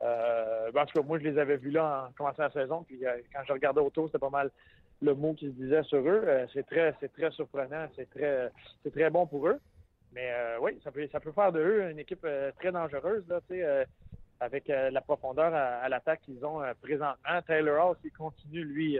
[0.01, 2.83] Euh, ben, en tout cas, moi, je les avais vus là en commençant la saison,
[2.83, 4.49] puis euh, quand je regardais autour, c'était pas mal
[5.01, 6.23] le mot qui se disait sur eux.
[6.25, 9.59] Euh, c'est très, c'est très surprenant, c'est très, c'est très bon pour eux.
[10.13, 12.25] Mais euh, oui, ça peut, ça peut faire de eux une équipe
[12.57, 13.39] très dangereuse là,
[14.39, 17.41] avec la profondeur à, l'attaque qu'ils ont présentement.
[17.45, 18.97] Taylor Hall, s'il continue, lui,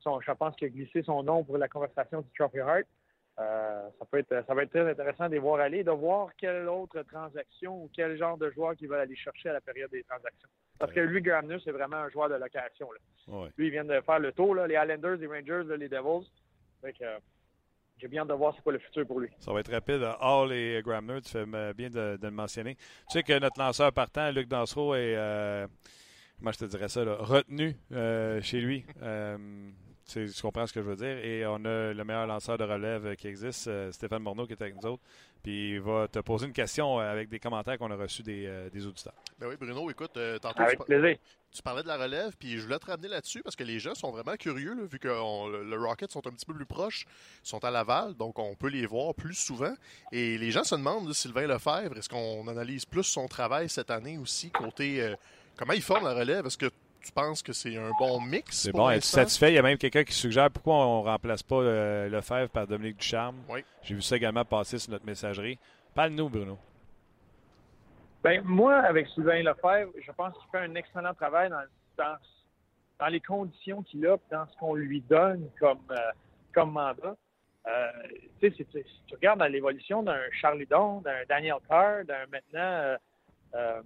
[0.00, 2.86] son, je pense qu'il a glissé son nom pour la conversation du Trophy Heart.
[3.36, 6.68] Ça peut être, ça va être très intéressant de les voir aller, de voir quelle
[6.68, 10.04] autre transaction ou quel genre de joueur qu'ils veulent aller chercher à la période des
[10.04, 10.48] transactions.
[10.78, 12.88] Parce que lui, Gramner, c'est vraiment un joueur de location.
[12.92, 13.48] Là.
[13.56, 16.28] Lui, il vient de faire le tour, là, les Islanders, les Rangers, les Devils.
[16.84, 17.18] Euh,
[17.98, 19.28] j'ai bien de voir c'est quoi le futur pour lui.
[19.38, 20.04] Ça va être rapide.
[20.20, 22.74] Hall et Gramner, tu fais bien de, le mentionner.
[22.74, 25.68] Tu sais que notre lanceur partant, Luc Dansereau, est, euh,
[26.38, 28.84] comment je te dirais ça, retenu euh, chez lui.
[30.06, 31.18] Tu comprends ce que je veux dire.
[31.18, 34.74] Et on a le meilleur lanceur de relève qui existe, Stéphane Morneau, qui est avec
[34.74, 35.02] nous autres.
[35.42, 38.46] Puis il va te poser une question euh, avec des commentaires qu'on a reçus des,
[38.46, 39.14] euh, des, auditeurs.
[39.40, 41.16] Ben oui, Bruno, écoute, euh, tantôt avec tu, plaisir.
[41.50, 43.94] tu parlais de la relève, puis je voulais te ramener là-dessus parce que les gens
[43.94, 47.06] sont vraiment curieux, vu que le, Rocket sont un petit peu plus proches,
[47.42, 49.74] sont à Laval, donc on peut les voir plus souvent.
[50.12, 54.18] Et les gens se demandent, Sylvain Lefebvre, est-ce qu'on analyse plus son travail cette année
[54.18, 55.12] aussi, côté
[55.56, 56.46] comment il forme la relève?
[56.46, 56.70] Est-ce que
[57.02, 58.62] tu penses que c'est un bon mix?
[58.62, 59.52] C'est bon, es-tu satisfait?
[59.52, 62.66] Il y a même quelqu'un qui suggère pourquoi on ne remplace pas euh, Lefebvre par
[62.66, 63.36] Dominique Ducharme.
[63.48, 63.64] Oui.
[63.82, 65.58] J'ai vu ça également passer sur notre messagerie.
[65.94, 66.58] Parle-nous, Bruno.
[68.22, 72.16] Ben, moi, avec Sylvain Lefebvre, je pense qu'il fait un excellent travail dans,
[72.98, 76.12] dans, les conditions qu'il a, dans ce qu'on lui donne comme, euh,
[76.54, 77.16] comme mandat.
[77.66, 77.90] Euh,
[78.40, 82.96] si, tu regardes l'évolution d'un Charlie Don, d'un Daniel Carr, d'un maintenant
[83.54, 83.82] euh,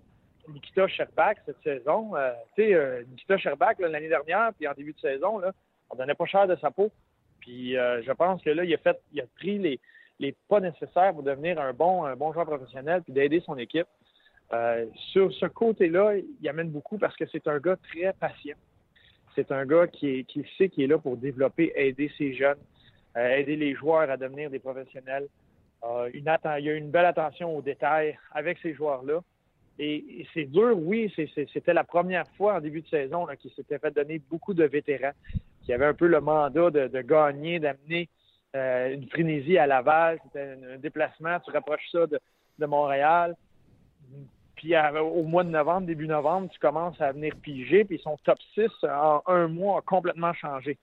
[0.52, 2.16] Nikita Sherbak cette saison.
[2.16, 5.52] Euh, tu sais, euh, Nikita Sherbak l'année dernière, puis en début de saison, là,
[5.90, 6.90] on donnait pas cher de sa peau.
[7.40, 9.80] Puis euh, je pense que là, il a fait, il a pris les,
[10.18, 13.86] les pas nécessaires pour devenir un bon, bon joueur professionnel, puis d'aider son équipe.
[15.12, 18.56] sur ce côté-là, il amène beaucoup parce que c'est un gars très patient.
[19.34, 22.58] C'est un gars qui, est, qui sait qu'il est là pour développer, aider ses jeunes,
[23.14, 25.28] aider les joueurs à devenir des professionnels.
[26.14, 29.20] il y a une belle attention aux détails avec ces joueurs-là.
[29.78, 31.12] Et, c'est dur, oui,
[31.52, 35.12] c'était la première fois en début de saison qu'il s'était fait donner beaucoup de vétérans,
[35.62, 38.08] qui avaient un peu le mandat de, gagner, d'amener
[38.54, 40.18] euh, une frénésie à Laval.
[40.24, 42.18] C'était un, déplacement, tu rapproches ça de,
[42.66, 43.36] Montréal.
[44.54, 48.38] Puis au mois de novembre, début novembre, tu commences à venir piger, puis son top
[48.54, 50.78] 6 en un mois a complètement changé.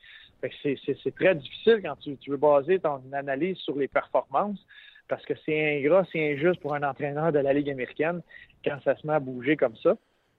[0.62, 4.64] C'est très difficile quand tu veux baser ton analyse sur les performances
[5.08, 8.22] parce que c'est ingrat, c'est injuste pour un entraîneur de la Ligue américaine
[8.64, 9.96] quand ça se met à bouger comme ça.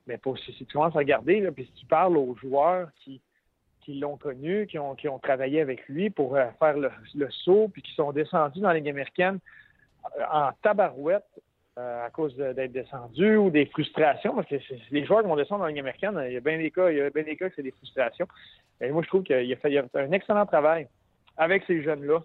[0.07, 3.21] Mais pour, si, tu commences à regarder, puis si tu parles aux joueurs qui,
[3.89, 6.91] l'ont connu, qui ont, travaillé avec lui pour euh, faire le,
[7.31, 9.39] saut, puis qui sont descendus dans la Ligue américaine
[10.19, 11.25] euh, en tabarouette
[11.79, 14.57] euh, à cause d'être descendus ou des frustrations, parce que
[14.91, 16.91] les joueurs qui vont descendre dans la Ligue américaine, il y a bien des cas,
[16.91, 18.27] il y a bien des cas que c'est des frustrations.
[18.81, 20.89] Et moi, je trouve qu'il a fait un excellent travail
[21.37, 22.21] avec ces jeunes-là,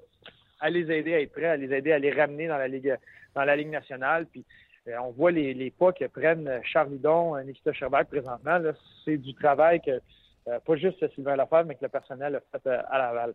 [0.59, 2.97] à les aider à être prêts, à les aider à les ramener dans la Ligue,
[3.35, 4.25] dans la Ligue nationale.
[4.27, 4.45] Puis
[4.87, 8.59] euh, on voit les, les, pas que prennent Charlidon, Nikita Sherbak présentement.
[9.05, 9.99] C'est du travail que
[10.47, 13.33] euh, pas juste Sylvain Lefebvre, mais que le personnel a fait euh, à Laval.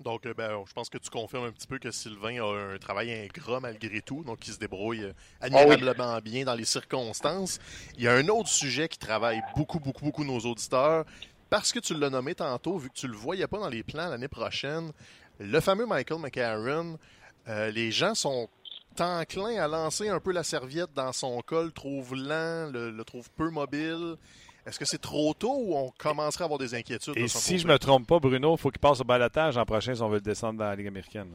[0.00, 3.12] Donc, ben, je pense que tu confirmes un petit peu que Sylvain a un travail
[3.12, 7.60] ingrat malgré tout, donc il se débrouille admirablement bien dans les circonstances.
[7.96, 11.04] Il y a un autre sujet qui travaille beaucoup, beaucoup, beaucoup nos auditeurs,
[11.48, 14.08] parce que tu l'as nommé tantôt, vu que tu le voyais pas dans les plans
[14.08, 14.90] l'année prochaine,
[15.40, 16.98] le fameux Michael McCarron,
[17.48, 18.48] euh, les gens sont
[19.00, 23.04] enclins à lancer un peu la serviette dans son col, le trouve lent, le, le
[23.04, 24.14] trouve peu mobile.
[24.66, 27.16] Est-ce que c'est trop tôt ou on commencerait à avoir des inquiétudes?
[27.18, 27.62] Et de son si côté?
[27.62, 30.08] je me trompe pas, Bruno, il faut qu'il passe au balotage en prochain si on
[30.08, 31.28] veut le descendre dans la Ligue américaine.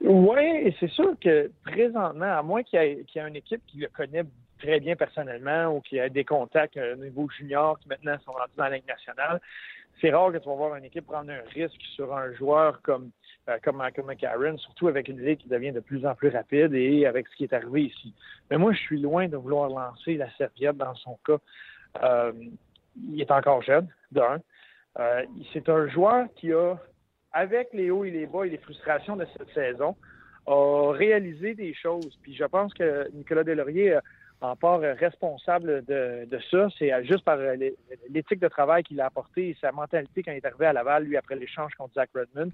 [0.00, 3.36] Oui, et c'est sûr que présentement, à moins qu'il y, ait- qu'il y ait une
[3.36, 4.24] équipe qui le connaît
[4.58, 8.32] très bien personnellement ou qui a des contacts euh, au niveau junior qui maintenant sont
[8.32, 9.40] rendus dans la Ligue nationale,
[10.00, 13.10] c'est rare que tu vas voir une équipe prendre un risque sur un joueur comme,
[13.48, 17.06] euh, comme Michael surtout avec une ligue qui devient de plus en plus rapide et
[17.06, 18.14] avec ce qui est arrivé ici.
[18.50, 21.38] Mais moi, je suis loin de vouloir lancer la serviette dans son cas.
[22.02, 22.32] Euh,
[22.96, 24.40] il est encore jeune, d'un.
[24.98, 26.76] Euh, c'est un joueur qui a
[27.32, 29.94] avec les hauts et les bas et les frustrations de cette saison,
[30.46, 32.18] a réalisé des choses.
[32.22, 34.00] Puis je pense que Nicolas Delaurier euh,
[34.40, 36.68] en part euh, responsable de, ça.
[36.78, 37.76] C'est euh, juste par euh, l'é-
[38.10, 41.04] l'éthique de travail qu'il a apporté et sa mentalité quand il est arrivé à Laval,
[41.04, 42.52] lui, après l'échange contre Zach Redmond.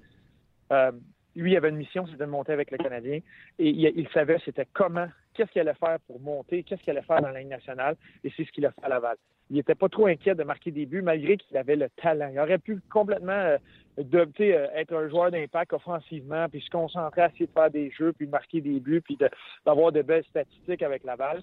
[1.35, 3.21] Lui, il avait une mission, c'était de monter avec le Canadien.
[3.59, 7.23] Et il, savait c'était comment, qu'est-ce qu'il allait faire pour monter, qu'est-ce qu'il allait faire
[7.23, 7.97] dans la Ligue nationale.
[8.23, 9.17] Et c'est ce qu'il a fait à Laval.
[9.49, 12.29] Il n'était pas trop inquiet de marquer des buts, malgré qu'il avait le talent.
[12.33, 17.47] Il aurait pu complètement euh, être un joueur d'impact offensivement, puis se concentrer à essayer
[17.47, 19.19] de faire des jeux, puis de marquer des buts, puis
[19.65, 21.43] d'avoir de, belles statistiques avec Laval.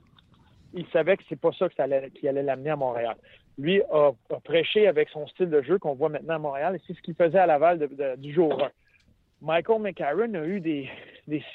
[0.74, 3.16] Il savait que c'est pas ça qui allait l'amener à Montréal.
[3.58, 4.12] Lui a,
[4.44, 7.16] prêché avec son style de jeu qu'on voit maintenant à Montréal, et c'est ce qu'il
[7.16, 8.70] faisait à Laval du jour 1.
[9.42, 10.90] Michael McCarron a eu des,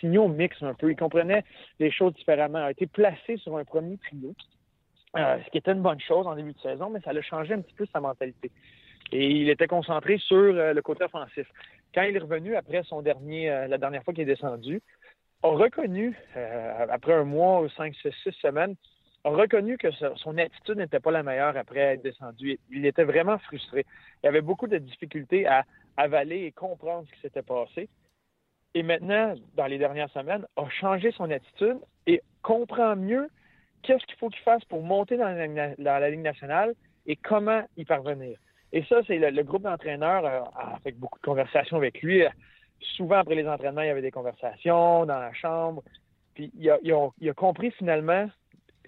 [0.01, 0.91] signaux mixtes un peu.
[0.91, 1.45] Il comprenait
[1.79, 2.59] les choses différemment.
[2.61, 4.35] Il a été placé sur un premier trio,
[5.17, 7.55] euh, ce qui était une bonne chose en début de saison, mais ça a changé
[7.55, 8.51] un petit peu sa mentalité.
[9.13, 11.47] Et il était concentré sur euh, le côté offensif.
[11.95, 14.81] Quand il est revenu après son dernier, euh, la dernière fois qu'il est descendu,
[15.43, 16.17] a reconnu,
[16.89, 18.77] après un mois ou cinq, six semaines,
[19.25, 22.59] a reconnu que son attitude n'était pas la meilleure après être descendu.
[22.71, 23.87] Il était vraiment frustré.
[24.23, 25.65] Il avait beaucoup de difficultés à
[25.97, 27.89] avaler et comprendre ce qui s'était passé.
[28.75, 33.29] Et maintenant, dans les dernières semaines, a changé son attitude et comprend mieux
[33.83, 36.75] qu'est-ce qu'il faut qu'il fasse pour monter dans la, dans la Ligue nationale
[37.07, 38.37] et comment y parvenir.
[38.73, 42.25] Et ça, c'est le, groupe d'entraîneurs euh, a fait beaucoup de conversations avec lui.
[42.97, 45.83] Souvent, après les entraînements, il y avait des conversations dans la chambre.
[46.35, 46.75] Puis il
[47.21, 48.29] il a compris finalement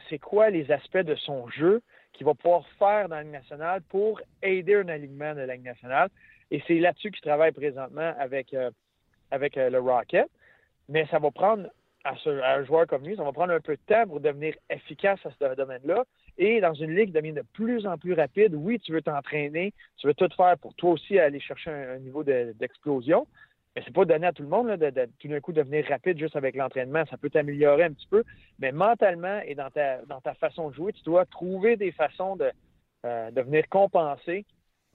[0.09, 1.83] c'est quoi les aspects de son jeu
[2.13, 5.65] qu'il va pouvoir faire dans la Ligue nationale pour aider un alignement de la Ligue
[5.65, 6.09] nationale?
[6.51, 8.71] Et c'est là-dessus qu'il travaille présentement avec, euh,
[9.33, 10.29] euh, le Rocket.
[10.89, 11.69] Mais ça va prendre,
[12.05, 15.19] à, un joueur comme lui, ça va prendre un peu de temps pour devenir efficace
[15.25, 16.05] à ce domaine-là.
[16.39, 19.73] Et dans une ligue qui devient de plus en plus rapide, oui, tu veux t'entraîner,
[19.97, 23.27] tu veux tout faire pour toi aussi aller chercher un, niveau de- d'explosion.
[23.77, 26.19] Mais c'est pas donné à tout le monde là, de, tout d'un coup devenir rapide
[26.19, 27.05] juste avec l'entraînement.
[27.11, 28.25] Ça peut t'améliorer un petit peu,
[28.59, 32.37] mais mentalement et dans ta, dans ta façon de jouer, tu dois trouver des façons
[32.37, 32.51] de,
[33.05, 34.47] euh, de venir compenser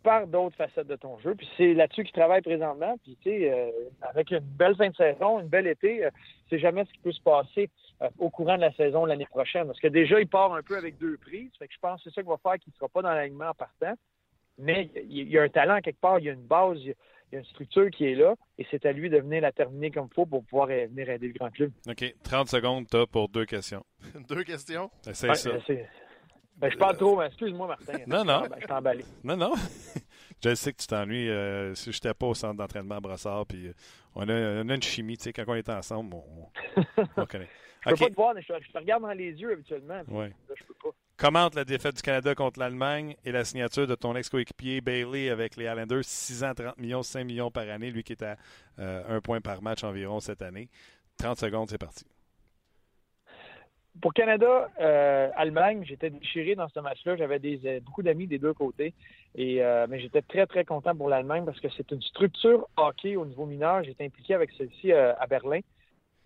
[0.04, 1.36] par d'autres facettes de ton jeu.
[1.36, 2.96] Puis c'est là-dessus qu'il travaille présentement.
[3.04, 3.70] Puis tu sais, euh,
[4.02, 6.10] avec une belle fin de saison, une belle été, euh,
[6.50, 7.70] c'est jamais ce qui peut se passer
[8.02, 9.68] euh, au courant de la saison l'année prochaine.
[9.68, 11.52] Parce que déjà, il part un peu avec deux prises.
[11.60, 13.12] Fait que je pense que c'est ça qu'il va faire qu'il ne sera pas dans
[13.12, 13.94] l'alignement en partant.
[14.58, 16.80] Mais il y a un talent quelque part, il y a une base,
[17.32, 18.36] il y a une structure qui est là.
[18.58, 21.10] Et c'est à lui de venir la terminer comme il faut pour pouvoir euh, venir
[21.10, 21.72] aider le grand club.
[21.88, 22.16] OK.
[22.24, 23.86] 30 secondes, t'as pour deux questions.
[24.30, 24.90] Deux questions?
[25.08, 25.52] Essaye Ouais, ça.
[25.68, 25.88] c'est-
[26.58, 27.98] ben, je parle trop, mais excuse-moi, Martin.
[28.06, 28.42] Non, non.
[28.48, 29.04] Ben, je emballé.
[29.24, 29.54] Non, non.
[30.44, 31.30] Je sais que tu t'ennuies.
[31.30, 33.74] euh, si je n'étais pas au centre d'entraînement à Brossard, puis euh,
[34.16, 36.50] on, a, on a une chimie, tu sais, quand on est ensemble, on,
[37.18, 37.48] on connaît.
[37.86, 40.02] Je peux pas te voir, mais je, te- je te regarde dans les yeux habituellement.
[40.08, 40.30] Ouais.
[40.50, 40.90] Là, je peux pas.
[41.22, 45.56] Commente la défaite du Canada contre l'Allemagne et la signature de ton ex-coéquipier Bailey avec
[45.56, 48.38] les Islanders, 6 ans, 30 millions, 5 millions par année, lui qui est à
[48.80, 50.68] euh, un point par match environ cette année.
[51.20, 52.06] 30 secondes, c'est parti.
[54.02, 57.16] Pour Canada, euh, Allemagne, j'étais déchiré dans ce match-là.
[57.16, 58.96] J'avais des, euh, beaucoup d'amis des deux côtés.
[59.36, 63.28] Et, mais j'étais très, très content pour l'Allemagne parce que c'est une structure hockey au
[63.28, 63.84] niveau mineur.
[63.84, 65.60] J'étais impliqué avec celle-ci à Berlin.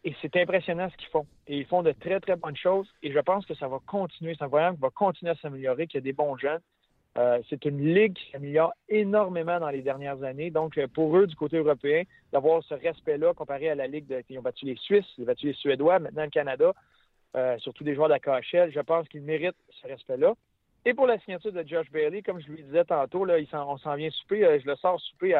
[0.06, 1.26] Et c'est impressionnant ce qu'ils font.
[1.47, 2.88] Et ils font de très, très bonnes choses.
[3.01, 4.36] Et je pense que ça va continuer.
[4.38, 6.62] C'est un voyant qui va continuer à s'améliorer, qu'il y a des bons jeunes.
[7.18, 10.51] Euh, c'est une ligue qui s'améliore énormément dans les dernières années.
[10.51, 14.22] Donc, euh, pour eux, du côté européen, d'avoir ce respect-là comparé à la ligue de,
[14.38, 16.74] ont battu les Suisses, ils ont battu les Suédois, maintenant le Canada,
[17.36, 20.34] euh, surtout des joueurs de la KHL, je pense qu'ils méritent ce respect-là.
[20.84, 23.95] Et pour la signature de Josh Bailey, comme je lui disais tantôt, là, on s'en
[23.95, 24.60] vient souper.
[24.62, 25.39] je le sors souper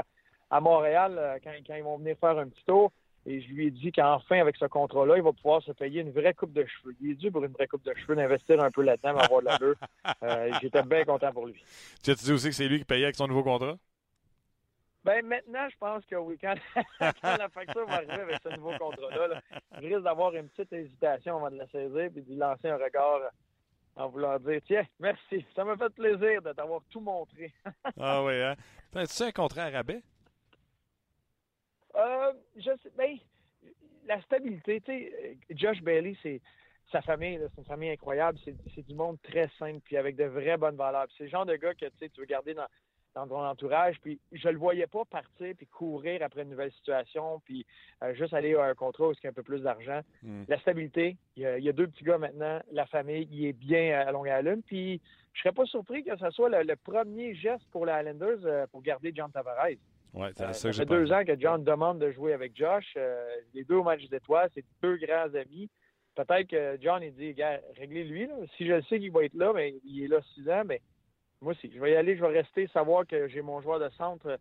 [0.50, 2.92] à, Montréal quand, quand ils vont venir faire un petit tour.
[3.28, 6.12] Et je lui ai dit qu'enfin, avec ce contrat-là, il va pouvoir se payer une
[6.12, 6.96] vraie coupe de cheveux.
[7.02, 9.46] Il est dû pour une vraie coupe de cheveux, d'investir un peu là-dedans, avoir de
[9.46, 9.76] l'allure.
[10.24, 11.62] Euh, J'étais bien content pour lui.
[12.04, 13.76] Tu as dit aussi que c'est lui qui payait avec son nouveau contrat?
[15.04, 16.38] Ben maintenant, je pense que oui.
[16.40, 16.56] Quand,
[17.00, 19.42] quand la facture va arriver avec ce nouveau contrat-là, là,
[19.82, 23.20] je risque d'avoir une petite hésitation avant de la saisir puis d'y lancer un regard
[23.96, 27.54] en voulant dire Tiens, merci, ça m'a fait plaisir de t'avoir tout montré.
[28.00, 28.56] ah oui, hein?
[28.96, 30.02] As-tu un contrat à rabais?
[31.96, 33.18] Euh, je sais, ben,
[34.08, 36.42] la stabilité, tu sais, Josh Bailey, c'est
[36.92, 38.38] sa famille, c'est une famille incroyable.
[38.44, 41.08] C'est du monde très simple, puis avec de vraies bonnes valeurs.
[41.18, 42.68] C'est le genre de gars que tu veux garder dans,
[43.16, 43.96] dans ton entourage.
[44.02, 47.66] Puis je le voyais pas partir puis courir après une nouvelle situation, puis
[48.04, 50.02] euh, juste aller à un contrat où il y a un peu plus d'argent.
[50.22, 50.44] Hmm.
[50.48, 54.12] La stabilité, il y, a, deux petits gars maintenant, la famille, il est bien à
[54.12, 54.62] longue haleine.
[54.62, 55.02] Puis
[55.34, 58.82] je serais pas surpris que ce soit le, premier geste pour les Islanders euh, pour
[58.82, 59.78] garder John Tavares.
[60.16, 62.98] Ouais, euh, ça, fait deux ans que John demande de jouer avec Josh.
[63.54, 65.70] les deux au match d'étoiles, c'est deux grands amis.
[66.16, 68.30] Peut-être que John, il dit, gars, réglez-lui.
[68.56, 70.82] Si je sais qu'il va être là, mais il est là six ans, mais
[71.42, 73.90] moi aussi, je vais y aller, je vais rester, savoir que j'ai mon joueur de
[73.98, 74.40] centre,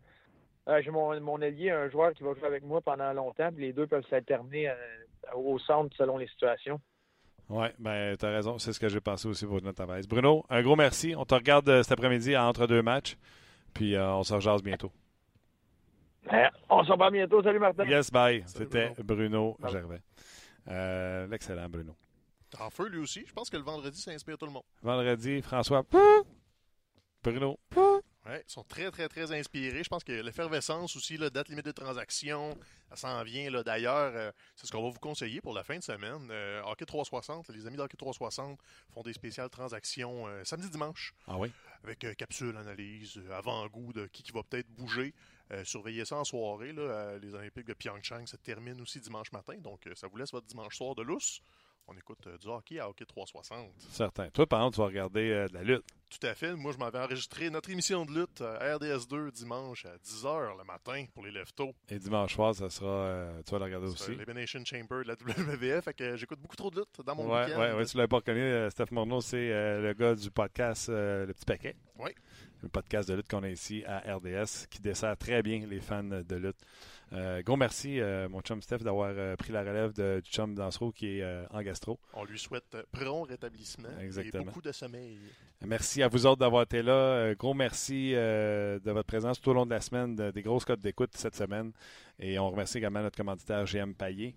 [0.67, 3.65] euh, j'ai mon, mon, allié, un joueur qui va jouer avec moi pendant longtemps, puis
[3.65, 4.75] les deux peuvent s'alterner euh,
[5.35, 6.79] au centre selon les situations.
[7.49, 8.57] Oui, ben, tu as raison.
[8.57, 10.01] C'est ce que j'ai pensé aussi pour notre travail.
[10.09, 11.13] Bruno, un gros merci.
[11.15, 13.17] On te regarde euh, cet après-midi entre deux matchs,
[13.73, 14.91] puis on se rejase bientôt.
[16.31, 17.41] Ben, on se revoit bientôt.
[17.43, 17.85] Salut Martin.
[17.85, 18.43] Yes, bye.
[18.47, 20.01] C'était Bruno Gervais.
[21.29, 21.95] L'excellent Bruno.
[22.59, 23.23] En feu lui aussi.
[23.27, 24.63] Je pense que le vendredi, ça inspire tout le monde.
[24.81, 25.83] Vendredi, François.
[27.23, 27.59] Bruno.
[28.25, 29.83] Ouais, ils sont très, très, très inspirés.
[29.83, 32.57] Je pense que l'effervescence aussi, la date limite de transaction,
[32.89, 33.51] ça s'en vient.
[33.61, 36.27] D'ailleurs, euh, c'est ce qu'on va vous conseiller pour la fin de semaine.
[36.31, 38.59] Euh, Hockey 360, les amis d'Hockey 360
[38.91, 41.13] font des spéciales transactions euh, samedi-dimanche.
[41.27, 41.51] Ah oui?
[41.83, 45.13] Avec capsule, analyse, avant-goût de qui, qui va peut-être bouger.
[45.63, 46.73] Surveillez ça en soirée.
[47.21, 49.57] Les Olympiques de Pyeongchang se terminent aussi dimanche matin.
[49.59, 51.41] Donc, ça vous laisse votre dimanche soir de lousse
[51.87, 53.69] on écoute euh, du hockey à Hockey 360.
[53.89, 54.29] Certain.
[54.29, 55.85] Toi, par exemple, tu vas regarder euh, de la lutte.
[56.19, 56.55] Tout à fait.
[56.55, 61.05] Moi, je m'avais enregistré notre émission de lutte à RDS2 dimanche à 10h le matin
[61.13, 61.73] pour les leftos.
[61.89, 62.87] Et dimanche soir, ça sera.
[62.87, 64.11] Euh, tu vas la regarder aussi.
[64.11, 65.83] L'Elimination Chamber de la WWF.
[65.83, 67.59] Fait que j'écoute beaucoup trop de lutte dans mon ouais, week-end.
[67.59, 68.69] Oui, ouais, tu l'avais pas reconnu.
[68.69, 71.75] Steph Morneau, c'est le gars du podcast Le Petit Paquet.
[71.99, 72.11] Oui.
[72.61, 76.03] Le podcast de lutte qu'on a ici à RDS qui dessert très bien les fans
[76.03, 76.57] de lutte.
[77.13, 80.55] Euh, gros merci, euh, mon chum Steph, d'avoir euh, pris la relève de, du chum
[80.55, 81.99] Dansereau qui est en gastro.
[82.13, 85.19] On lui souhaite prompt rétablissement et beaucoup de sommeil.
[85.65, 87.33] Merci à vous autres d'avoir été là.
[87.35, 91.11] gros merci de votre présence tout au long de la semaine, des grosses codes d'écoute
[91.15, 91.71] cette semaine.
[92.19, 94.35] Et on remercie également notre commanditaire GM Paillé.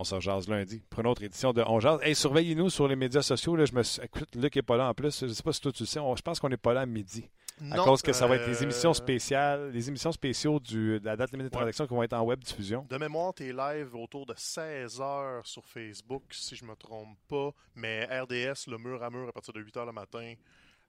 [0.00, 1.98] On se jase lundi pour une autre édition de On jase.
[2.02, 3.56] Hey, surveillez-nous sur les médias sociaux.
[3.56, 5.18] Là, je me Écoute, Luc n'est pas là en plus.
[5.18, 6.00] Je ne sais pas si toi tu le sais.
[6.16, 7.28] je pense qu'on n'est pas là à midi
[7.70, 11.04] à cause que ça va être les émissions euh, spéciales, les émissions spéciaux du, de
[11.04, 12.86] la date limite de transaction qui vont être en web diffusion.
[12.88, 17.16] De mémoire, tu es live autour de 16 h sur Facebook, si je me trompe
[17.28, 17.50] pas.
[17.74, 20.34] Mais RDS, le mur à mur à partir de 8 h le matin.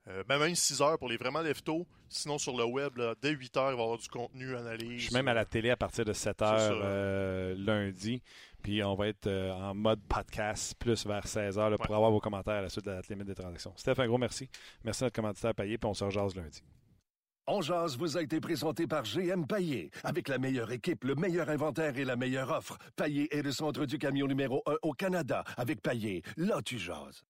[0.09, 1.85] Euh, même 6 heures pour les vraiment leftos.
[2.07, 5.01] Sinon, sur le web, dès 8 heures, il va y avoir du contenu, analyse.
[5.01, 8.21] Je suis même à la télé à partir de 7 heures euh, lundi.
[8.63, 12.55] Puis on va être euh, en mode podcast plus vers 16h pour avoir vos commentaires
[12.55, 13.73] à la suite de la limite des transactions.
[13.75, 14.49] Steph, un gros merci.
[14.83, 16.63] Merci à notre commanditaire Payé, puis on se rejase lundi.
[17.47, 19.91] On jase vous a été présenté par GM Payé.
[20.03, 22.77] Avec la meilleure équipe, le meilleur inventaire et la meilleure offre.
[22.95, 25.43] Payé est le centre du camion numéro 1 au Canada.
[25.57, 27.23] Avec Payé, là tu jases.